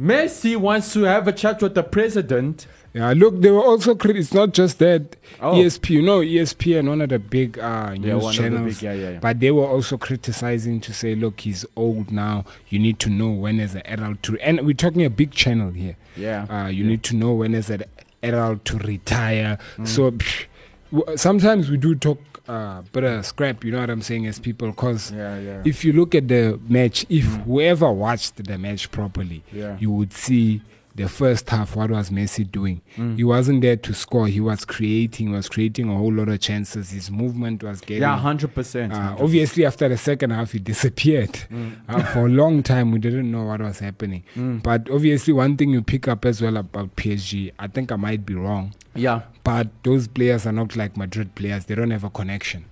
Messi 0.00 0.56
wants 0.56 0.92
to 0.92 1.02
have 1.02 1.26
a 1.26 1.32
chat 1.32 1.60
with 1.62 1.74
the 1.74 1.82
president. 1.82 2.66
Yeah. 2.94 3.12
Look, 3.16 3.40
they 3.40 3.50
were 3.50 3.62
also 3.62 3.94
crit- 3.94 4.16
It's 4.16 4.34
not 4.34 4.52
just 4.52 4.78
that. 4.80 5.16
Oh. 5.40 5.54
ESP, 5.54 5.90
you 5.90 6.02
know, 6.02 6.20
ESPN, 6.20 6.88
one 6.88 7.00
of 7.00 7.08
the 7.08 7.18
big 7.18 7.58
uh, 7.58 7.94
news 7.94 8.04
Yeah, 8.06 8.14
one 8.14 8.24
of 8.30 8.36
the 8.36 8.42
channels. 8.42 8.74
big- 8.74 8.82
yeah, 8.82 8.92
yeah. 8.92 9.18
But 9.20 9.40
they 9.40 9.50
were 9.50 9.66
also 9.66 9.96
criticizing 9.98 10.80
to 10.80 10.92
say, 10.92 11.14
look, 11.14 11.40
he's 11.40 11.64
old 11.76 12.10
now. 12.10 12.44
You 12.68 12.78
need 12.78 12.98
to 13.00 13.10
know 13.10 13.30
when 13.30 13.60
is 13.60 13.74
an 13.74 13.82
adult 13.86 14.22
to. 14.24 14.38
And 14.40 14.60
we're 14.66 14.74
talking 14.74 15.04
a 15.04 15.10
big 15.10 15.30
channel 15.32 15.70
here. 15.70 15.96
Yeah, 16.16 16.44
Uh, 16.50 16.68
you 16.68 16.84
need 16.84 17.02
to 17.04 17.16
know 17.16 17.32
when 17.34 17.54
is 17.54 17.70
an 17.70 17.84
adult 18.22 18.64
to 18.66 18.78
retire. 18.78 19.58
Mm. 19.78 19.88
So 19.88 20.10
psh, 20.10 20.44
w- 20.92 21.16
sometimes 21.16 21.70
we 21.70 21.76
do 21.78 21.94
talk 21.94 22.18
uh, 22.48 22.82
bit 22.92 23.04
of 23.04 23.24
scrap. 23.24 23.64
You 23.64 23.70
know 23.72 23.80
what 23.80 23.88
I'm 23.88 24.02
saying 24.02 24.26
as 24.26 24.38
people, 24.38 24.68
because 24.68 25.10
Yeah, 25.12 25.38
yeah. 25.38 25.62
if 25.64 25.84
you 25.84 25.92
look 25.92 26.14
at 26.14 26.28
the 26.28 26.58
match, 26.68 27.06
if 27.08 27.24
whoever 27.46 27.90
watched 27.90 28.36
the 28.44 28.58
match 28.58 28.90
properly, 28.90 29.42
Yeah. 29.52 29.76
you 29.80 29.90
would 29.92 30.12
see 30.12 30.60
the 30.94 31.08
first 31.08 31.48
half. 31.50 31.74
What 31.76 31.90
was 31.90 32.10
Messi 32.10 32.50
doing? 32.50 32.82
Mm. 32.96 33.16
He 33.16 33.24
wasn't 33.24 33.62
there 33.62 33.76
to 33.76 33.94
score. 33.94 34.26
He 34.26 34.40
was 34.40 34.64
creating. 34.64 35.28
He 35.28 35.32
was 35.32 35.48
creating 35.48 35.88
a 35.90 35.94
whole 35.96 36.12
lot 36.12 36.28
of 36.28 36.40
chances. 36.40 36.90
His 36.90 37.10
movement 37.10 37.62
was 37.62 37.80
getting. 37.80 38.02
Yeah, 38.02 38.18
hundred 38.18 38.54
percent. 38.54 38.92
Uh, 38.92 39.16
obviously, 39.18 39.64
after 39.64 39.88
the 39.88 39.96
second 39.96 40.30
half, 40.30 40.52
he 40.52 40.58
disappeared. 40.58 41.32
Mm. 41.50 41.76
Uh, 41.88 42.02
for 42.12 42.26
a 42.26 42.28
long 42.28 42.62
time, 42.62 42.90
we 42.90 42.98
didn't 42.98 43.30
know 43.30 43.44
what 43.44 43.60
was 43.60 43.78
happening. 43.78 44.24
But 44.62 44.90
obviously, 44.90 45.32
one 45.32 45.56
thing 45.56 45.70
you 45.70 45.82
pick 45.82 46.08
up 46.08 46.24
as 46.24 46.42
well 46.42 46.56
about 46.56 46.96
PSG, 46.96 47.52
I 47.58 47.66
think 47.68 47.90
I 47.92 47.96
might 47.96 48.26
be 48.26 48.34
wrong, 48.34 48.74
Yeah. 48.94 49.22
but 49.44 49.68
those 49.84 50.08
players 50.08 50.46
are 50.46 50.52
not 50.52 50.76
like 50.76 50.96
Madrid 50.96 51.34
players. 51.34 51.64
They 51.66 51.74
don't 51.74 51.90
have 51.90 52.04
a 52.04 52.10
connection. 52.10 52.64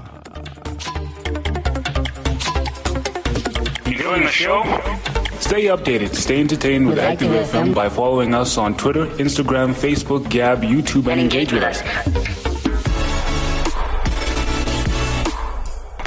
Enjoying 3.87 4.23
the 4.25 4.29
show? 4.33 4.65
Stay 5.39 5.67
updated, 5.67 6.17
stay 6.17 6.41
entertained 6.41 6.89
with 6.89 6.97
With 6.97 7.05
Active 7.05 7.31
Active 7.31 7.55
FM 7.55 7.69
FM. 7.69 7.75
by 7.77 7.89
following 7.89 8.35
us 8.35 8.59
on 8.59 8.77
Twitter, 8.77 9.07
Instagram, 9.23 9.73
Facebook, 9.73 10.29
Gab, 10.29 10.63
YouTube, 10.63 11.07
and 11.07 11.21
engage 11.21 11.53
with 11.53 11.63
us. 11.63 11.81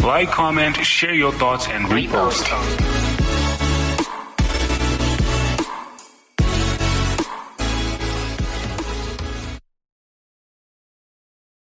Like, 0.01 0.31
comment, 0.31 0.75
share 0.85 1.13
your 1.13 1.31
thoughts, 1.31 1.69
and 1.69 1.85
repost. 1.85 2.94